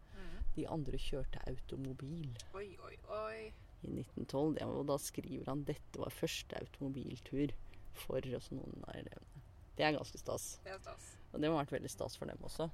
De 0.57 0.65
andre 0.73 0.97
kjørte 1.01 1.41
automobil 1.47 2.31
Oi, 2.57 2.67
oi, 2.87 2.95
oi. 3.13 3.41
i 3.85 3.91
1912. 3.93 4.57
Og 4.65 4.83
da 4.89 4.97
skriver 5.01 5.51
han 5.51 5.65
dette 5.67 6.01
var 6.01 6.13
første 6.13 6.57
automobiltur 6.59 7.53
for 7.97 8.25
noen 8.53 8.83
av 8.87 8.95
elevene. 8.97 9.43
Det 9.77 9.85
er 9.85 9.93
ganske 9.93 10.17
stas. 10.17 10.55
Det 10.65 10.73
er 10.73 10.81
stas. 10.81 11.11
Og 11.33 11.41
det 11.41 11.49
må 11.49 11.59
ha 11.59 11.63
vært 11.65 11.75
veldig 11.77 11.91
stas 11.93 12.17
for 12.17 12.29
dem 12.29 12.41
også. 12.45 12.69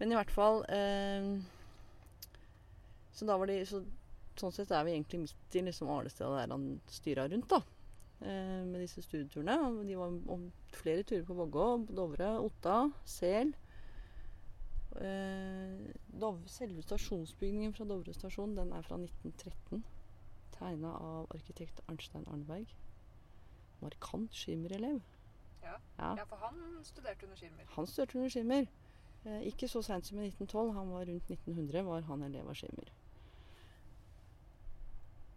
Men 0.00 0.12
i 0.12 0.16
hvert 0.18 0.32
fall 0.34 0.58
eh, 0.68 1.28
Så 3.16 3.24
da 3.28 3.38
var 3.40 3.48
de 3.48 3.62
så, 3.64 3.80
Sånn 4.36 4.52
sett 4.52 4.72
er 4.74 4.82
vi 4.84 4.92
egentlig 4.92 5.22
midt 5.22 5.56
i 5.56 5.62
liksom 5.64 5.88
Arnestedet 5.88 6.42
der 6.42 6.52
han 6.52 6.66
styra 6.92 7.24
rundt, 7.30 7.48
da. 7.48 7.62
Eh, 8.20 8.64
med 8.66 8.82
disse 8.84 9.00
studieturene. 9.04 9.54
Og 9.70 9.86
De 9.88 9.96
var 9.96 10.12
om 10.34 10.42
flere 10.76 11.06
turer 11.08 11.24
på 11.24 11.36
Vågå, 11.38 11.68
Dovre, 11.88 12.34
Otta, 12.44 12.82
Sel. 13.08 13.54
Eh, 15.00 15.94
Dov, 16.20 16.40
selve 16.48 16.82
stasjonsbygningen 16.82 17.74
fra 17.76 17.84
Dovre 17.84 18.14
stasjon 18.14 18.56
den 18.56 18.72
er 18.72 18.82
fra 18.86 18.96
1913. 18.96 19.84
Tegna 20.56 20.94
av 20.96 21.28
arkitekt 21.34 21.82
Arnstein 21.88 22.24
Arneberg. 22.32 22.72
Markant 23.82 24.34
skimmerelev. 24.34 25.02
Ja. 25.62 25.76
ja. 25.98 26.14
Ja, 26.16 26.24
for 26.24 26.36
han 26.36 26.80
studerte 26.84 27.26
under 27.26 27.36
Schirmer. 27.36 27.64
Han 27.76 27.86
studerte 27.86 28.18
under 28.18 28.30
Schirmer. 28.30 28.66
Eh, 29.24 29.40
ikke 29.50 29.68
så 29.68 29.82
seint 29.82 30.06
som 30.06 30.18
i 30.18 30.26
1912. 30.30 30.72
Han 30.78 30.90
var 30.90 31.04
rundt 31.04 31.30
1900 31.30 31.84
var 31.84 32.00
han 32.00 32.22
elev 32.22 32.48
av 32.48 32.54
Schirmer. 32.54 32.92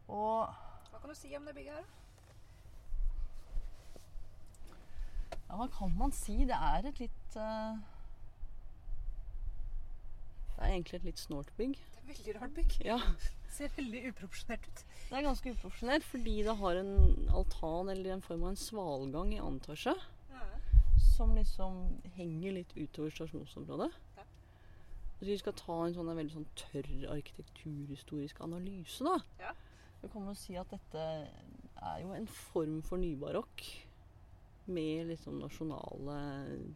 Og 0.07 0.47
Hva 0.89 0.99
kan 1.01 1.09
du 1.09 1.15
si 1.15 1.35
om 1.37 1.45
det 1.45 1.55
bygget 1.55 1.73
her? 1.75 1.81
da? 1.81 1.95
ja, 5.49 5.55
hva 5.57 5.67
kan 5.73 5.97
man 5.97 6.11
si? 6.11 6.37
Det 6.45 6.55
er 6.55 6.87
et 6.89 6.99
litt 7.01 7.37
eh, 7.37 7.77
Det 10.59 10.67
er 10.67 10.73
egentlig 10.75 10.97
et 10.99 11.05
litt 11.07 11.19
snålt 11.21 11.51
bygg. 11.55 11.77
Det 11.79 11.99
er 12.01 12.07
veldig 12.09 12.33
rart 12.35 12.55
bygg. 12.57 12.73
Ja, 12.83 12.97
Ser 13.55 13.71
veldig 13.77 14.01
uproporsjonert 14.11 14.65
ut. 14.67 14.81
Det 15.09 15.15
er 15.17 15.23
ganske 15.25 15.53
uprofesjonelt 15.55 16.03
fordi 16.05 16.33
det 16.45 16.55
har 16.59 16.79
en 16.81 17.29
altan 17.31 17.89
eller 17.93 18.11
en 18.17 18.23
form 18.25 18.43
av 18.43 18.51
en 18.51 18.59
svalgang 18.59 19.31
i 19.33 19.39
annen 19.39 19.61
etasje. 19.63 19.95
Som 21.15 21.31
liksom 21.35 21.79
henger 22.15 22.57
litt 22.59 22.75
utover 22.75 23.15
stasjonsområdet. 23.15 23.89
Ja. 24.19 24.27
Så 25.19 25.27
vi 25.31 25.37
skal 25.39 25.55
ta 25.59 25.79
en 25.85 25.95
sånn 25.95 26.11
en 26.11 26.19
veldig 26.19 26.35
sånn 26.35 26.51
tørr 26.59 26.91
arkitekturhistorisk 27.15 28.39
analyse, 28.43 29.03
da, 29.03 29.17
Ja. 29.39 29.55
kommer 30.11 30.31
til 30.31 30.35
å 30.35 30.43
si 30.43 30.55
at 30.59 30.69
dette 30.75 31.05
er 31.79 32.01
jo 32.03 32.11
en 32.15 32.27
form 32.27 32.81
for 32.83 32.97
nybarokk 32.99 33.63
med 34.67 35.07
liksom 35.07 35.39
nasjonale 35.39 36.19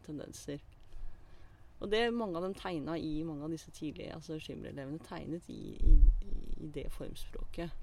tendenser. 0.07 0.59
Og 1.83 1.91
det 1.91 2.13
mange 2.15 2.39
av 2.39 2.45
dem 2.45 2.53
tegna 2.55 2.95
i 2.97 3.23
mange 3.27 3.43
av 3.43 3.51
disse 3.51 3.71
tidlige 3.75 4.13
altså 4.15 4.37
skimmerelevene 4.39 5.03
tegnet 5.03 5.49
i, 5.51 5.75
i, 5.83 5.95
i 6.63 6.69
det 6.71 6.85
formspråket. 6.95 7.73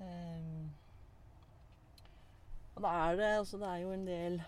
Um, 0.00 0.70
og 2.74 2.86
da 2.86 2.92
er 3.02 3.18
det 3.18 3.26
altså 3.42 3.58
det 3.60 3.68
er 3.68 3.82
jo 3.82 3.90
en 3.92 4.06
del 4.08 4.38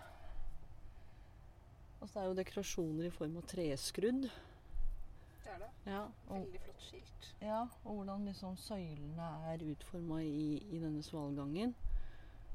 Altså 2.01 2.15
det 2.15 2.23
er 2.23 2.25
jo 2.27 2.37
dekorasjoner 2.39 3.05
i 3.07 3.11
form 3.15 3.35
av 3.39 3.45
treskrudd. 3.47 4.25
Det 4.25 5.51
er 5.53 5.61
det. 5.61 5.69
Ja, 5.85 6.01
og, 6.27 6.33
Veldig 6.33 6.59
flott 6.65 6.81
skilt. 6.83 7.27
ja, 7.39 7.61
og 7.85 7.99
hvordan 7.99 8.25
liksom 8.27 8.57
søylene 8.59 9.27
er 9.53 9.63
utforma 9.69 10.17
i, 10.25 10.57
i 10.73 10.81
denne 10.81 11.03
svalgangen. 11.05 11.71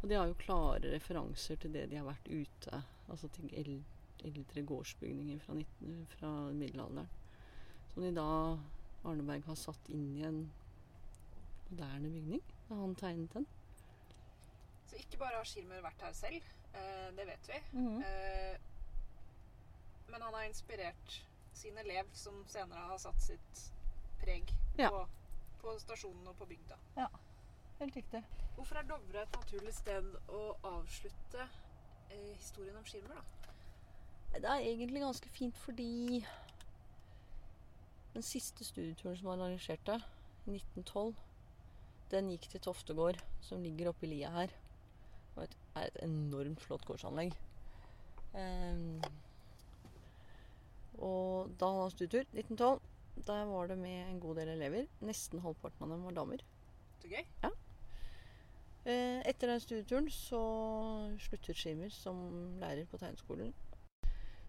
Og 0.03 0.11
de 0.11 0.19
har 0.19 0.29
jo 0.29 0.37
klare 0.43 0.93
referanser 0.93 1.57
til 1.63 1.73
det 1.79 1.87
de 1.89 1.97
har 1.97 2.05
vært 2.11 2.29
ute 2.29 2.83
Altså 3.09 3.31
til 3.33 3.49
el- 4.25 4.37
eldre 4.37 4.63
gårdsbygninger 4.63 5.39
fra, 5.41 5.55
19, 5.55 6.07
fra 6.19 6.31
middelalderen. 6.53 7.09
Som 7.95 8.03
de 8.03 8.13
da 8.15 8.59
Arneberg 9.05 9.45
har 9.47 9.55
satt 9.55 9.89
inn 9.89 10.17
i 10.17 10.23
en 10.27 10.53
moderne 11.71 12.11
bygning. 12.11 12.43
Da 12.69 12.75
han 12.75 12.95
tegnet 12.95 13.33
den. 13.35 13.47
Så 14.89 14.97
ikke 14.97 15.19
bare 15.19 15.37
har 15.37 15.45
Schirmer 15.45 15.83
vært 15.85 16.03
her 16.03 16.13
selv, 16.13 16.43
eh, 16.75 17.11
det 17.17 17.27
vet 17.27 17.49
vi. 17.49 17.79
Mhm. 17.79 18.03
Eh, 18.03 18.59
men 20.11 20.23
han 20.23 20.35
har 20.35 20.43
inspirert 20.49 21.23
sin 21.53 21.77
elev, 21.79 22.05
som 22.13 22.45
senere 22.49 22.87
har 22.89 22.99
satt 22.99 23.21
sitt 23.21 23.73
preg 24.21 24.53
Ja. 24.79 24.89
på, 24.91 25.07
på 25.63 25.79
stasjonen 25.79 26.27
og 26.29 26.37
på 26.37 26.47
bygda. 26.47 26.77
Ja, 26.97 27.07
Helt 27.79 27.95
riktig. 27.97 28.25
Hvorfor 28.57 28.75
er 28.77 28.83
Dovre 28.83 29.23
et 29.23 29.33
naturlig 29.37 29.73
sted 29.75 30.05
å 30.29 30.57
avslutte 30.65 31.45
eh, 32.11 32.35
historien 32.37 32.77
om 32.77 32.85
Schirmer, 32.85 33.15
da? 33.15 33.23
Det 34.35 34.45
er 34.45 34.63
egentlig 34.63 35.03
ganske 35.03 35.29
fint 35.35 35.57
fordi 35.59 36.25
den 38.15 38.23
siste 38.23 38.65
studieturen 38.65 39.17
som 39.17 39.29
han 39.33 39.41
arrangerte, 39.41 40.01
i 40.47 40.55
1912, 40.57 41.15
den 42.11 42.31
gikk 42.33 42.49
til 42.51 42.63
Toftegård, 42.65 43.19
som 43.45 43.63
ligger 43.63 43.91
oppi 43.91 44.09
lia 44.09 44.31
her. 44.33 44.55
Og 45.37 45.45
det 45.45 45.59
er 45.77 45.91
et 45.91 45.99
enormt 46.07 46.63
flott 46.65 46.87
gårdsanlegg. 46.89 47.35
Um, 48.33 49.03
og 50.99 51.53
da 51.61 51.69
han 51.69 51.83
hadde 51.83 51.95
studietur, 51.95 52.25
1912, 52.33 52.81
der 53.29 53.45
var 53.53 53.71
det 53.71 53.79
med 53.79 54.09
en 54.09 54.21
god 54.21 54.41
del 54.41 54.55
elever. 54.57 54.89
Nesten 55.05 55.43
halvparten 55.45 55.85
av 55.85 55.95
dem 55.95 56.05
var 56.09 56.17
damer. 56.17 56.45
Så 57.03 57.11
gøy. 57.13 57.25
Ja. 57.45 57.53
Etter 58.89 59.51
den 59.53 59.61
studieturen 59.61 60.07
så 60.11 60.43
sluttet 61.21 61.59
Schimmer 61.59 61.93
som 61.93 62.21
lærer 62.63 62.87
på 62.89 62.99
tegneskolen. 62.99 63.53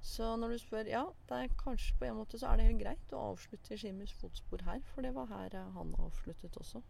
Så 0.02 0.36
når 0.36 0.48
du 0.48 0.58
spør, 0.58 0.88
ja, 0.88 1.04
det 1.30 1.38
er 1.38 1.58
kanskje 1.60 1.98
på 2.00 2.06
en 2.06 2.16
måte 2.16 2.40
så 2.40 2.48
er 2.48 2.58
det 2.58 2.66
helt 2.70 2.82
greit 2.84 3.14
å 3.14 3.26
avslutte 3.34 3.74
i 3.74 3.78
Schimmers 3.78 4.14
fotspor 4.16 4.64
her, 4.68 4.80
for 4.94 5.06
det 5.06 5.14
var 5.16 5.28
her 5.34 5.56
eh, 5.60 5.72
han 5.76 5.96
avsluttet 6.00 6.58
også. 6.58 6.82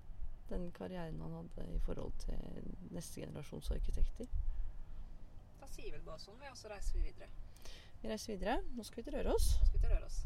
Den 0.50 0.72
karrieren 0.72 1.22
han 1.22 1.34
hadde 1.34 1.66
i 1.76 1.80
forhold 1.86 2.14
til 2.22 2.40
neste 2.94 3.22
generasjons 3.22 3.72
arkitekter. 3.72 4.28
Da 5.62 5.68
sier 5.68 5.92
vi 5.92 5.98
det 5.98 6.06
bare 6.06 6.22
sånn, 6.22 6.40
vi, 6.42 6.50
og 6.50 6.58
så 6.58 6.68
reiser 6.72 6.98
vi 6.98 7.02
videre. 7.10 7.30
Vi 8.02 8.10
reiser 8.10 8.34
videre. 8.34 8.56
Nå 8.78 8.84
skal 8.88 9.02
vi 9.02 9.10
til 9.10 9.18
Røros. 9.18 9.46
Nå 9.60 9.66
skal 9.66 9.80
vi 9.80 9.84
til 9.86 9.94
Røros. 9.96 10.18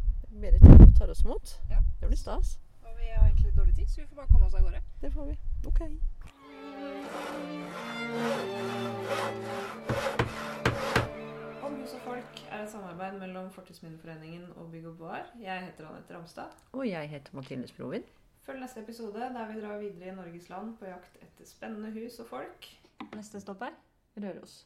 Berit 0.43 0.98
tar 0.98 1.10
oss 1.10 1.24
imot. 1.26 1.46
Ja. 1.72 1.80
Det 2.02 2.08
blir 2.12 2.17
stas. 2.19 2.60
Og 2.84 2.91
vi 3.00 3.06
har 3.10 3.26
egentlig 3.28 3.58
dårlig 3.58 3.76
tid, 3.76 3.88
så 3.88 4.02
vi 4.02 4.08
får 4.08 4.15
bare 4.15 4.28
komme 4.28 4.46
oss 4.46 4.54
av 4.54 4.62
gårde. 4.67 4.82
Det 5.02 5.13
får 5.13 5.26
vi. 5.26 5.36
Ok. 5.67 5.80
Er 12.53 12.63
et 12.63 12.69
samarbeid 12.71 13.15
mellom 13.19 13.49
Fortidsminneforeningen 13.51 14.43
og 14.55 14.71
Bygg 14.71 14.85
og 14.91 14.97
Bar. 14.97 15.31
Jeg 15.41 15.65
heter 15.65 15.87
Anette 15.89 16.13
Ramstad. 16.15 16.51
Og 16.71 16.85
jeg 16.89 17.09
heter 17.09 17.35
Mathilde 17.35 17.67
Sprover. 17.67 18.05
Følg 18.45 18.59
neste 18.61 18.83
episode 18.83 19.19
der 19.33 19.47
vi 19.53 19.61
drar 19.61 19.77
videre 19.81 20.11
i 20.11 20.15
Norges 20.15 20.49
land 20.49 20.75
på 20.77 20.85
jakt 20.85 21.17
etter 21.23 21.49
spennende 21.49 21.89
hus 21.95 22.19
og 22.19 22.27
folk. 22.29 22.67
Neste 23.15 23.41
stopp 23.41 23.61
er 23.65 23.73
Røros. 24.17 24.59